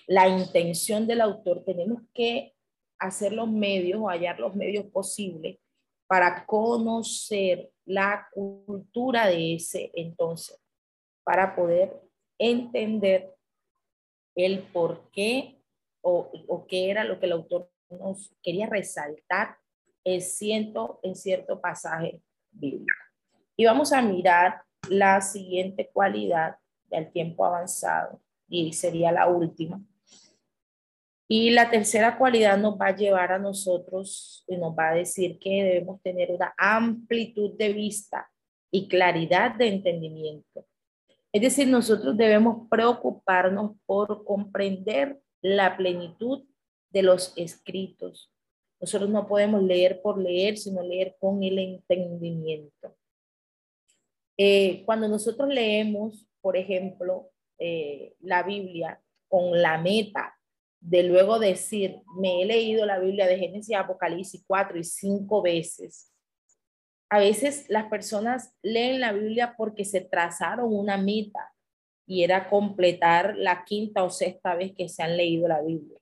la 0.07 0.27
intención 0.27 1.07
del 1.07 1.21
autor, 1.21 1.63
tenemos 1.63 2.01
que 2.13 2.53
hacer 2.99 3.33
los 3.33 3.49
medios 3.49 3.99
o 4.01 4.09
hallar 4.09 4.39
los 4.39 4.55
medios 4.55 4.85
posibles 4.85 5.57
para 6.07 6.45
conocer 6.45 7.71
la 7.85 8.27
cultura 8.33 9.27
de 9.27 9.55
ese 9.55 9.91
entonces, 9.95 10.59
para 11.23 11.55
poder 11.55 11.99
entender 12.37 13.33
el 14.35 14.59
por 14.59 15.09
qué 15.11 15.61
o, 16.01 16.31
o 16.47 16.67
qué 16.67 16.89
era 16.89 17.03
lo 17.03 17.19
que 17.19 17.25
el 17.27 17.31
autor 17.33 17.69
nos 17.89 18.33
quería 18.41 18.67
resaltar 18.67 19.57
en 20.03 20.21
cierto, 20.21 20.99
en 21.03 21.15
cierto 21.15 21.59
pasaje 21.61 22.21
bíblico. 22.51 22.93
Y 23.55 23.65
vamos 23.65 23.93
a 23.93 24.01
mirar 24.01 24.63
la 24.89 25.21
siguiente 25.21 25.89
cualidad 25.91 26.57
del 26.85 27.11
tiempo 27.11 27.45
avanzado, 27.45 28.19
y 28.47 28.73
sería 28.73 29.11
la 29.11 29.27
última, 29.27 29.81
y 31.33 31.49
la 31.49 31.69
tercera 31.69 32.17
cualidad 32.17 32.57
nos 32.57 32.77
va 32.77 32.87
a 32.87 32.95
llevar 32.97 33.31
a 33.31 33.39
nosotros 33.39 34.43
y 34.49 34.57
nos 34.57 34.77
va 34.77 34.89
a 34.89 34.95
decir 34.95 35.39
que 35.39 35.63
debemos 35.63 36.01
tener 36.01 36.29
una 36.29 36.53
amplitud 36.57 37.57
de 37.57 37.71
vista 37.71 38.29
y 38.69 38.89
claridad 38.89 39.55
de 39.55 39.69
entendimiento. 39.69 40.65
Es 41.31 41.41
decir, 41.41 41.69
nosotros 41.69 42.17
debemos 42.17 42.67
preocuparnos 42.69 43.77
por 43.85 44.25
comprender 44.25 45.21
la 45.41 45.77
plenitud 45.77 46.43
de 46.89 47.01
los 47.01 47.31
escritos. 47.37 48.29
Nosotros 48.81 49.09
no 49.09 49.25
podemos 49.25 49.63
leer 49.63 50.01
por 50.01 50.17
leer, 50.17 50.57
sino 50.57 50.83
leer 50.83 51.15
con 51.17 51.41
el 51.43 51.59
entendimiento. 51.59 52.93
Eh, 54.35 54.83
cuando 54.85 55.07
nosotros 55.07 55.47
leemos, 55.47 56.27
por 56.41 56.57
ejemplo, 56.57 57.29
eh, 57.57 58.15
la 58.19 58.43
Biblia 58.43 59.01
con 59.29 59.61
la 59.61 59.77
meta 59.77 60.37
de 60.81 61.03
luego 61.03 61.39
decir, 61.39 62.01
me 62.17 62.41
he 62.41 62.45
leído 62.45 62.85
la 62.85 62.99
Biblia 62.99 63.27
de 63.27 63.37
Génesis 63.37 63.75
Apocalipsis 63.75 64.43
cuatro 64.45 64.77
y 64.77 64.83
cinco 64.83 65.41
veces. 65.41 66.11
A 67.09 67.19
veces 67.19 67.65
las 67.69 67.85
personas 67.85 68.53
leen 68.63 68.99
la 68.99 69.13
Biblia 69.13 69.53
porque 69.57 69.85
se 69.85 70.01
trazaron 70.01 70.73
una 70.73 70.97
meta 70.97 71.53
y 72.07 72.23
era 72.23 72.49
completar 72.49 73.37
la 73.37 73.63
quinta 73.63 74.03
o 74.03 74.09
sexta 74.09 74.55
vez 74.55 74.73
que 74.75 74.89
se 74.89 75.03
han 75.03 75.15
leído 75.17 75.47
la 75.47 75.61
Biblia. 75.61 75.99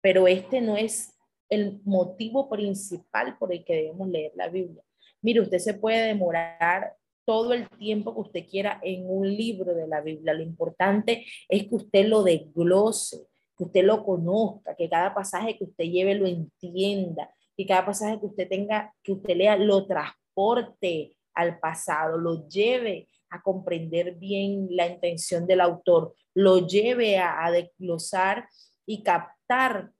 Pero 0.00 0.28
este 0.28 0.60
no 0.60 0.76
es 0.76 1.12
el 1.48 1.80
motivo 1.84 2.48
principal 2.48 3.36
por 3.36 3.52
el 3.52 3.64
que 3.64 3.74
debemos 3.74 4.08
leer 4.08 4.32
la 4.36 4.48
Biblia. 4.48 4.82
Mire, 5.22 5.40
usted 5.40 5.58
se 5.58 5.74
puede 5.74 6.06
demorar 6.06 6.94
todo 7.26 7.52
el 7.52 7.68
tiempo 7.70 8.14
que 8.14 8.20
usted 8.20 8.46
quiera 8.48 8.80
en 8.82 9.04
un 9.08 9.28
libro 9.28 9.74
de 9.74 9.86
la 9.86 10.00
Biblia. 10.00 10.34
Lo 10.34 10.42
importante 10.42 11.26
es 11.48 11.68
que 11.68 11.74
usted 11.74 12.06
lo 12.06 12.22
desglose, 12.22 13.26
que 13.60 13.64
usted 13.64 13.84
lo 13.84 14.02
conozca, 14.02 14.74
que 14.74 14.88
cada 14.88 15.12
pasaje 15.12 15.58
que 15.58 15.64
usted 15.64 15.84
lleve 15.84 16.14
lo 16.14 16.26
entienda, 16.26 17.30
que 17.54 17.66
cada 17.66 17.84
pasaje 17.84 18.18
que 18.18 18.24
usted 18.24 18.48
tenga, 18.48 18.94
que 19.02 19.12
usted 19.12 19.36
lea, 19.36 19.54
lo 19.58 19.86
transporte 19.86 21.14
al 21.34 21.58
pasado, 21.58 22.16
lo 22.16 22.48
lleve 22.48 23.06
a 23.28 23.42
comprender 23.42 24.14
bien 24.14 24.66
la 24.70 24.86
intención 24.86 25.46
del 25.46 25.60
autor, 25.60 26.14
lo 26.32 26.66
lleve 26.66 27.18
a, 27.18 27.44
a 27.44 27.50
desglosar 27.50 28.48
y 28.86 29.02
captar 29.02 29.90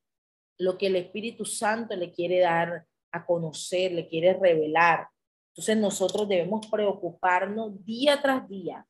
lo 0.56 0.78
que 0.78 0.86
el 0.86 0.96
Espíritu 0.96 1.44
Santo 1.44 1.94
le 1.96 2.12
quiere 2.12 2.40
dar 2.40 2.86
a 3.12 3.26
conocer, 3.26 3.92
le 3.92 4.08
quiere 4.08 4.32
revelar. 4.32 5.06
Entonces 5.50 5.76
nosotros 5.76 6.26
debemos 6.26 6.66
preocuparnos 6.66 7.84
día 7.84 8.22
tras 8.22 8.48
día, 8.48 8.86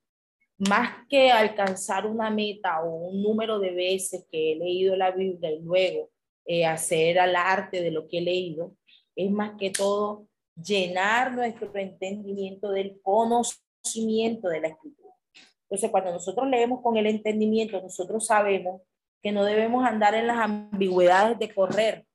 más 0.68 1.06
que 1.08 1.30
alcanzar 1.30 2.06
una 2.06 2.30
meta 2.30 2.82
o 2.82 3.08
un 3.08 3.22
número 3.22 3.58
de 3.58 3.70
veces 3.70 4.26
que 4.30 4.52
he 4.52 4.56
leído 4.56 4.94
la 4.94 5.10
Biblia 5.10 5.50
y 5.50 5.60
luego 5.60 6.10
eh, 6.44 6.66
hacer 6.66 7.18
al 7.18 7.34
arte 7.34 7.82
de 7.82 7.90
lo 7.90 8.06
que 8.06 8.18
he 8.18 8.22
leído, 8.22 8.74
es 9.16 9.30
más 9.30 9.52
que 9.58 9.70
todo 9.70 10.26
llenar 10.54 11.32
nuestro 11.32 11.74
entendimiento 11.74 12.70
del 12.72 13.00
conocimiento 13.02 14.48
de 14.48 14.60
la 14.60 14.68
escritura. 14.68 15.14
Entonces, 15.62 15.90
cuando 15.90 16.12
nosotros 16.12 16.48
leemos 16.48 16.82
con 16.82 16.96
el 16.96 17.06
entendimiento, 17.06 17.80
nosotros 17.80 18.26
sabemos 18.26 18.82
que 19.22 19.32
no 19.32 19.44
debemos 19.44 19.86
andar 19.86 20.14
en 20.14 20.26
las 20.26 20.38
ambigüedades 20.38 21.38
de 21.38 21.54
correr 21.54 22.06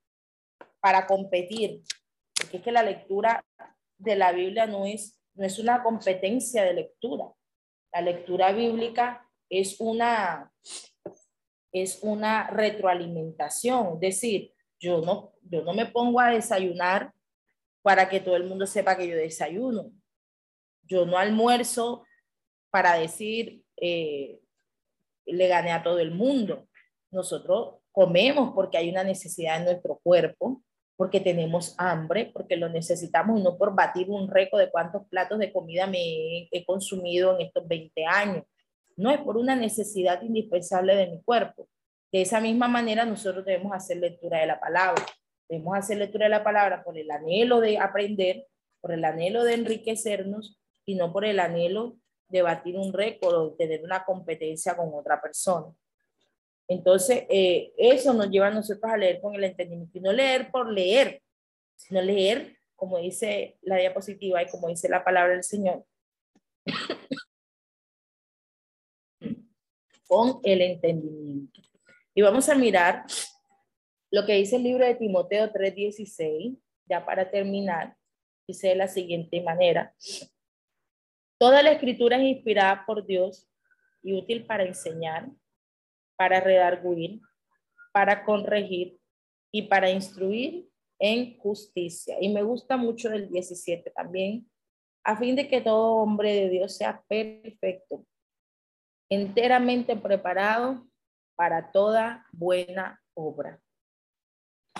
para 0.79 1.07
competir, 1.07 1.81
porque 2.39 2.57
es 2.57 2.63
que 2.63 2.71
la 2.71 2.83
lectura 2.83 3.43
de 3.97 4.15
la 4.15 4.31
Biblia 4.33 4.67
no 4.67 4.85
es, 4.85 5.19
no 5.33 5.45
es 5.45 5.57
una 5.57 5.81
competencia 5.81 6.63
de 6.63 6.73
lectura. 6.73 7.25
La 7.95 8.01
lectura 8.01 8.51
bíblica 8.51 9.25
es 9.49 9.79
una, 9.79 10.51
es 11.71 11.99
una 12.01 12.49
retroalimentación, 12.49 13.93
es 13.93 13.99
decir, 14.01 14.53
yo 14.77 14.99
no, 14.99 15.31
yo 15.43 15.63
no 15.63 15.73
me 15.73 15.85
pongo 15.85 16.19
a 16.19 16.31
desayunar 16.31 17.13
para 17.81 18.09
que 18.09 18.19
todo 18.19 18.35
el 18.35 18.43
mundo 18.43 18.67
sepa 18.67 18.97
que 18.97 19.07
yo 19.07 19.15
desayuno. 19.15 19.93
Yo 20.83 21.05
no 21.05 21.17
almuerzo 21.17 22.03
para 22.69 22.95
decir, 22.95 23.63
eh, 23.77 24.41
le 25.25 25.47
gané 25.47 25.71
a 25.71 25.81
todo 25.81 25.99
el 25.99 26.11
mundo. 26.11 26.67
Nosotros 27.11 27.75
comemos 27.93 28.51
porque 28.53 28.77
hay 28.77 28.89
una 28.89 29.05
necesidad 29.05 29.55
en 29.55 29.65
nuestro 29.67 30.01
cuerpo, 30.03 30.61
porque 30.97 31.19
tenemos 31.19 31.75
hambre, 31.77 32.31
porque 32.33 32.55
lo 32.55 32.69
necesitamos 32.69 33.39
y 33.39 33.43
no 33.43 33.57
por 33.57 33.75
batir 33.75 34.09
un 34.09 34.29
récord 34.29 34.61
de 34.61 34.71
cuántos 34.71 35.05
platos 35.07 35.39
de 35.39 35.51
comida 35.51 35.87
me 35.87 36.47
he 36.51 36.65
consumido 36.65 37.35
en 37.35 37.45
estos 37.45 37.67
20 37.67 38.05
años. 38.05 38.43
No 38.95 39.11
es 39.11 39.19
por 39.19 39.37
una 39.37 39.55
necesidad 39.55 40.21
indispensable 40.21 40.95
de 40.95 41.07
mi 41.07 41.21
cuerpo. 41.21 41.67
De 42.11 42.21
esa 42.21 42.39
misma 42.39 42.69
manera 42.69 43.03
nosotros 43.03 43.43
debemos 43.43 43.73
hacer 43.73 43.97
lectura 43.97 44.39
de 44.39 44.47
la 44.47 44.59
palabra. 44.59 45.05
Debemos 45.49 45.77
hacer 45.77 45.97
lectura 45.97 46.25
de 46.25 46.29
la 46.29 46.43
palabra 46.43 46.83
por 46.83 46.97
el 46.97 47.11
anhelo 47.11 47.59
de 47.59 47.77
aprender, 47.77 48.47
por 48.79 48.93
el 48.93 49.03
anhelo 49.03 49.43
de 49.43 49.55
enriquecernos 49.55 50.57
y 50.85 50.95
no 50.95 51.11
por 51.11 51.25
el 51.25 51.39
anhelo 51.39 51.97
de 52.29 52.41
batir 52.41 52.77
un 52.77 52.93
récord 52.93 53.35
o 53.35 53.53
tener 53.53 53.83
una 53.83 54.05
competencia 54.05 54.77
con 54.77 54.93
otra 54.93 55.21
persona. 55.21 55.67
Entonces, 56.67 57.25
eh, 57.29 57.73
eso 57.77 58.13
nos 58.13 58.29
lleva 58.29 58.47
a 58.47 58.51
nosotros 58.51 58.91
a 58.91 58.97
leer 58.97 59.21
con 59.21 59.35
el 59.35 59.43
entendimiento 59.43 59.97
y 59.97 60.01
no 60.01 60.11
leer 60.11 60.49
por 60.51 60.71
leer, 60.71 61.21
sino 61.75 62.01
leer, 62.01 62.57
como 62.75 62.97
dice 62.97 63.57
la 63.61 63.77
diapositiva 63.77 64.41
y 64.41 64.49
como 64.49 64.67
dice 64.67 64.89
la 64.89 65.03
palabra 65.03 65.33
del 65.33 65.43
Señor, 65.43 65.85
con 70.07 70.39
el 70.43 70.61
entendimiento. 70.61 71.61
Y 72.15 72.21
vamos 72.21 72.49
a 72.49 72.55
mirar 72.55 73.05
lo 74.11 74.25
que 74.25 74.33
dice 74.33 74.55
el 74.55 74.63
libro 74.63 74.85
de 74.85 74.95
Timoteo 74.95 75.51
3:16, 75.51 76.57
ya 76.85 77.05
para 77.05 77.29
terminar, 77.29 77.97
dice 78.47 78.69
de 78.69 78.75
la 78.75 78.87
siguiente 78.87 79.41
manera. 79.41 79.93
Toda 81.37 81.61
la 81.61 81.71
escritura 81.71 82.17
es 82.17 82.23
inspirada 82.23 82.85
por 82.85 83.05
Dios 83.05 83.49
y 84.01 84.13
útil 84.13 84.45
para 84.45 84.63
enseñar, 84.63 85.29
para 86.17 86.39
redarguir, 86.39 87.21
para 87.91 88.23
corregir 88.23 88.99
y 89.51 89.63
para 89.63 89.89
instruir 89.89 90.69
en 90.99 91.37
justicia. 91.37 92.17
Y 92.19 92.29
me 92.29 92.43
gusta 92.43 92.77
mucho 92.77 93.11
el 93.11 93.29
17 93.29 93.91
también, 93.91 94.49
a 95.03 95.17
fin 95.17 95.35
de 95.35 95.47
que 95.47 95.61
todo 95.61 95.95
hombre 95.95 96.33
de 96.33 96.49
Dios 96.49 96.75
sea 96.75 97.03
perfecto, 97.07 98.05
enteramente 99.09 99.95
preparado 99.95 100.87
para 101.35 101.71
toda 101.71 102.25
buena 102.31 103.01
obra. 103.13 103.61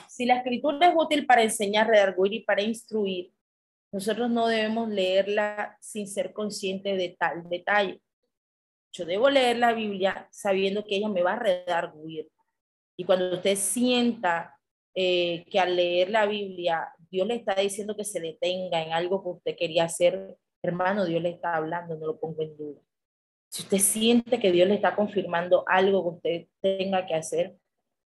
Si 0.08 0.26
la 0.26 0.38
escritura 0.38 0.88
es 0.88 0.96
útil 0.98 1.26
para 1.26 1.44
enseñar, 1.44 1.88
redarguir 1.88 2.34
y 2.34 2.40
para 2.42 2.62
instruir, 2.62 3.34
nosotros 3.92 4.30
no 4.30 4.48
debemos 4.48 4.90
leerla 4.90 5.78
sin 5.80 6.08
ser 6.08 6.34
conscientes 6.34 6.98
de 6.98 7.16
tal 7.18 7.48
detalle. 7.48 8.02
Debo 9.04 9.30
leer 9.30 9.58
la 9.58 9.74
Biblia 9.74 10.28
sabiendo 10.32 10.86
que 10.86 10.96
ella 10.96 11.10
me 11.10 11.24
va 11.24 11.34
a 11.34 11.40
redarguir. 11.40 12.30
Y 12.96 13.04
cuando 13.04 13.34
usted 13.34 13.56
sienta 13.58 14.58
eh, 14.94 15.44
que 15.50 15.60
al 15.60 15.76
leer 15.76 16.12
la 16.12 16.26
Biblia 16.26 16.88
Dios 17.10 17.28
le 17.28 17.36
está 17.36 17.56
diciendo 17.56 17.96
que 17.96 18.04
se 18.04 18.20
detenga 18.20 18.82
en 18.82 18.94
algo 18.94 19.24
que 19.24 19.30
usted 19.30 19.56
quería 19.58 19.86
hacer, 19.86 20.38
hermano, 20.62 21.06
Dios 21.06 21.22
le 21.22 21.30
está 21.30 21.56
hablando, 21.56 21.96
no 21.96 22.08
lo 22.08 22.20
pongo 22.20 22.42
en 22.42 22.56
duda. 22.58 22.82
Si 23.50 23.64
usted 23.64 23.78
siente 23.78 24.40
que 24.40 24.52
Dios 24.52 24.68
le 24.68 24.76
está 24.76 24.96
confirmando 24.96 25.64
algo 25.68 26.04
que 26.04 26.16
usted 26.16 26.48
tenga 26.60 27.06
que 27.06 27.16
hacer, 27.16 27.56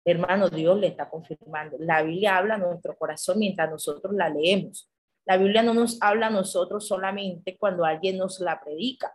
hermano, 0.04 0.48
Dios 0.48 0.78
le 0.78 0.88
está 0.88 1.08
confirmando. 1.08 1.76
La 1.78 2.02
Biblia 2.02 2.36
habla 2.36 2.54
a 2.54 2.58
nuestro 2.58 2.96
corazón 2.96 3.38
mientras 3.38 3.70
nosotros 3.70 4.12
la 4.14 4.28
leemos. 4.28 4.90
La 5.24 5.36
Biblia 5.36 5.62
no 5.62 5.74
nos 5.74 5.98
habla 6.00 6.28
a 6.28 6.30
nosotros 6.30 6.86
solamente 6.86 7.56
cuando 7.58 7.84
alguien 7.84 8.16
nos 8.18 8.40
la 8.40 8.60
predica. 8.60 9.12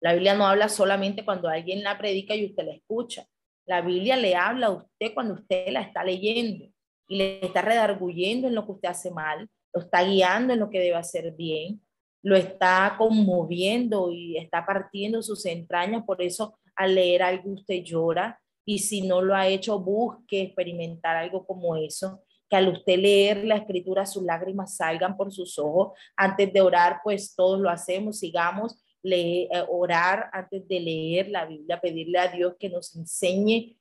La 0.00 0.12
Biblia 0.12 0.34
no 0.34 0.46
habla 0.46 0.68
solamente 0.68 1.24
cuando 1.24 1.48
alguien 1.48 1.82
la 1.82 1.98
predica 1.98 2.34
y 2.34 2.46
usted 2.46 2.64
la 2.64 2.72
escucha. 2.72 3.26
La 3.66 3.80
Biblia 3.80 4.16
le 4.16 4.34
habla 4.34 4.68
a 4.68 4.70
usted 4.70 5.12
cuando 5.12 5.34
usted 5.34 5.68
la 5.70 5.80
está 5.80 6.04
leyendo 6.04 6.66
y 7.08 7.16
le 7.16 7.44
está 7.44 7.62
redarguyendo 7.62 8.48
en 8.48 8.54
lo 8.54 8.64
que 8.64 8.72
usted 8.72 8.88
hace 8.88 9.10
mal, 9.10 9.48
lo 9.74 9.82
está 9.82 10.02
guiando 10.02 10.52
en 10.52 10.60
lo 10.60 10.70
que 10.70 10.80
debe 10.80 10.96
hacer 10.96 11.34
bien, 11.34 11.82
lo 12.22 12.36
está 12.36 12.94
conmoviendo 12.96 14.10
y 14.12 14.36
está 14.36 14.64
partiendo 14.64 15.22
sus 15.22 15.44
entrañas. 15.46 16.04
Por 16.04 16.22
eso 16.22 16.58
al 16.76 16.94
leer 16.94 17.22
algo 17.22 17.50
usted 17.50 17.82
llora 17.82 18.40
y 18.64 18.78
si 18.78 19.02
no 19.02 19.20
lo 19.20 19.34
ha 19.34 19.48
hecho, 19.48 19.80
busque 19.80 20.42
experimentar 20.42 21.16
algo 21.16 21.44
como 21.44 21.76
eso 21.76 22.22
que 22.48 22.56
al 22.56 22.68
usted 22.68 22.98
leer 22.98 23.44
la 23.44 23.56
escritura 23.56 24.06
sus 24.06 24.22
lágrimas 24.22 24.76
salgan 24.76 25.16
por 25.16 25.32
sus 25.32 25.58
ojos. 25.58 25.98
Antes 26.16 26.52
de 26.52 26.60
orar, 26.60 27.00
pues 27.04 27.34
todos 27.34 27.60
lo 27.60 27.68
hacemos, 27.68 28.18
sigamos 28.18 28.82
leer, 29.08 29.48
eh, 29.52 29.64
orar 29.68 30.30
antes 30.32 30.66
de 30.68 30.80
leer 30.80 31.28
la 31.28 31.46
Biblia, 31.46 31.80
pedirle 31.80 32.18
a 32.18 32.28
Dios 32.28 32.54
que 32.58 32.68
nos 32.68 32.94
enseñe 32.96 33.76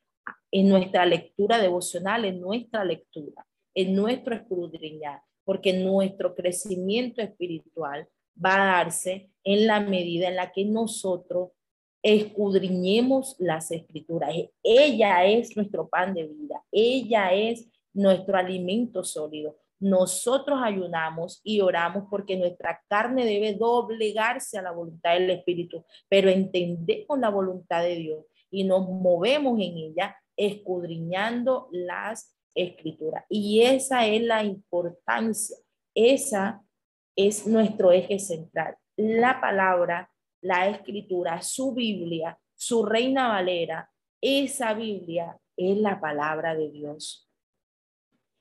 en 0.52 0.70
nuestra 0.70 1.06
lectura 1.06 1.60
devocional, 1.60 2.26
en 2.26 2.42
nuestra 2.42 2.84
lectura, 2.84 3.46
en 3.74 3.96
nuestro 3.96 4.36
escudriñar, 4.36 5.22
porque 5.44 5.74
nuestro 5.74 6.36
crecimiento 6.36 7.22
espiritual 7.22 8.08
va 8.44 8.56
a 8.56 8.84
darse 8.84 9.30
en 9.44 9.68
la 9.68 9.80
medida 9.80 10.28
en 10.28 10.36
la 10.36 10.52
que 10.52 10.66
nosotros 10.66 11.52
escudriñemos 12.04 13.36
las 13.40 13.72
escrituras. 13.72 14.34
Ella 14.64 15.26
es 15.26 15.56
nuestro 15.56 15.88
pan 15.88 16.14
de 16.14 16.28
vida, 16.28 16.64
ella 16.72 17.34
es 17.34 17.68
nuestro 17.94 18.38
alimento 18.38 19.04
sólido. 19.04 19.58
Nosotros 19.80 20.60
ayunamos 20.64 21.42
y 21.44 21.62
oramos 21.62 22.06
porque 22.10 22.38
nuestra 22.38 22.82
carne 22.88 23.26
debe 23.26 23.54
doblegarse 23.54 24.58
a 24.58 24.62
la 24.64 24.72
voluntad 24.72 25.14
del 25.14 25.30
Espíritu, 25.30 25.86
pero 26.10 26.30
entendemos 26.30 27.20
la 27.20 27.30
voluntad 27.30 27.84
de 27.84 27.96
Dios 27.96 28.26
y 28.50 28.64
nos 28.64 28.88
movemos 28.88 29.60
en 29.60 29.78
ella 29.78 30.16
escudriñando 30.36 31.70
las 31.72 32.36
escrituras. 32.56 33.26
Y 33.30 33.62
esa 33.62 34.06
es 34.08 34.22
la 34.22 34.44
importancia, 34.44 35.58
esa 35.94 36.64
es 37.16 37.46
nuestro 37.46 37.92
eje 37.92 38.20
central. 38.20 38.76
La 38.96 39.40
palabra, 39.42 40.10
la 40.42 40.68
escritura, 40.70 41.42
su 41.42 41.74
Biblia, 41.74 42.40
su 42.56 42.86
reina 42.86 43.28
valera, 43.28 43.92
esa 44.22 44.74
Biblia 44.74 45.38
es 45.56 45.78
la 45.78 46.00
palabra 46.00 46.56
de 46.56 46.70
Dios. 46.70 47.27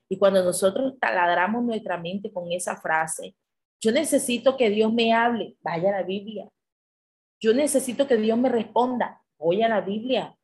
Y 0.09 0.17
cuando 0.17 0.43
nosotros 0.43 0.97
taladramos 0.99 1.63
nuestra 1.63 1.97
mente 1.97 2.31
con 2.31 2.51
esa 2.51 2.77
frase, 2.77 3.35
yo 3.79 3.91
necesito 3.91 4.57
que 4.57 4.69
Dios 4.69 4.91
me 4.93 5.13
hable, 5.13 5.55
vaya 5.61 5.89
a 5.89 6.01
la 6.01 6.03
Biblia. 6.03 6.49
Yo 7.39 7.53
necesito 7.53 8.07
que 8.07 8.17
Dios 8.17 8.37
me 8.37 8.49
responda, 8.49 9.21
voy 9.37 9.61
a 9.61 9.69
la 9.69 9.81
Biblia. 9.81 10.35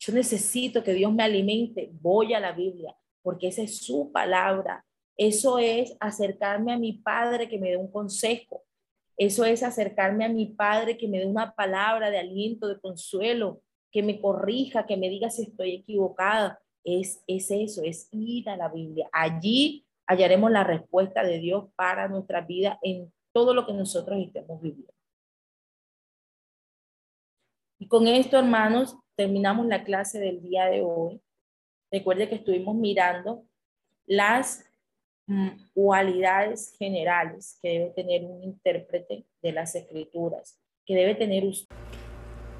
Yo 0.00 0.12
necesito 0.12 0.82
que 0.82 0.94
Dios 0.94 1.12
me 1.12 1.22
alimente, 1.22 1.90
voy 1.92 2.34
a 2.34 2.40
la 2.40 2.52
Biblia, 2.52 2.96
porque 3.22 3.48
esa 3.48 3.62
es 3.62 3.78
su 3.78 4.10
palabra. 4.10 4.84
Eso 5.16 5.58
es 5.58 5.94
acercarme 6.00 6.72
a 6.72 6.78
mi 6.78 6.94
Padre 6.94 7.48
que 7.48 7.58
me 7.58 7.70
dé 7.70 7.76
un 7.76 7.92
consejo. 7.92 8.64
Eso 9.18 9.44
es 9.44 9.62
acercarme 9.62 10.24
a 10.24 10.30
mi 10.30 10.46
Padre 10.46 10.96
que 10.96 11.06
me 11.06 11.18
dé 11.18 11.26
una 11.26 11.54
palabra 11.54 12.10
de 12.10 12.18
aliento, 12.18 12.66
de 12.66 12.80
consuelo, 12.80 13.62
que 13.92 14.02
me 14.02 14.20
corrija, 14.20 14.86
que 14.86 14.96
me 14.96 15.10
diga 15.10 15.30
si 15.30 15.42
estoy 15.42 15.74
equivocada, 15.74 16.58
es, 16.84 17.22
es 17.26 17.50
eso, 17.50 17.82
es 17.82 18.08
ir 18.12 18.48
a 18.48 18.56
la 18.56 18.68
Biblia. 18.68 19.08
Allí 19.12 19.86
hallaremos 20.06 20.50
la 20.50 20.64
respuesta 20.64 21.22
de 21.22 21.38
Dios 21.38 21.68
para 21.76 22.08
nuestra 22.08 22.40
vida 22.40 22.78
en 22.82 23.12
todo 23.32 23.54
lo 23.54 23.66
que 23.66 23.72
nosotros 23.72 24.18
estemos 24.20 24.60
viviendo. 24.60 24.92
Y 27.78 27.86
con 27.88 28.06
esto, 28.06 28.38
hermanos, 28.38 28.96
terminamos 29.16 29.66
la 29.66 29.84
clase 29.84 30.18
del 30.18 30.42
día 30.42 30.66
de 30.66 30.82
hoy. 30.82 31.20
Recuerde 31.90 32.28
que 32.28 32.34
estuvimos 32.36 32.74
mirando 32.74 33.44
las 34.06 34.64
mm, 35.26 35.48
cualidades 35.72 36.76
generales 36.78 37.58
que 37.62 37.68
debe 37.68 37.90
tener 37.90 38.24
un 38.24 38.42
intérprete 38.42 39.24
de 39.40 39.52
las 39.52 39.74
escrituras, 39.74 40.60
que 40.84 40.94
debe 40.94 41.14
tener 41.14 41.44
usted. 41.44 41.74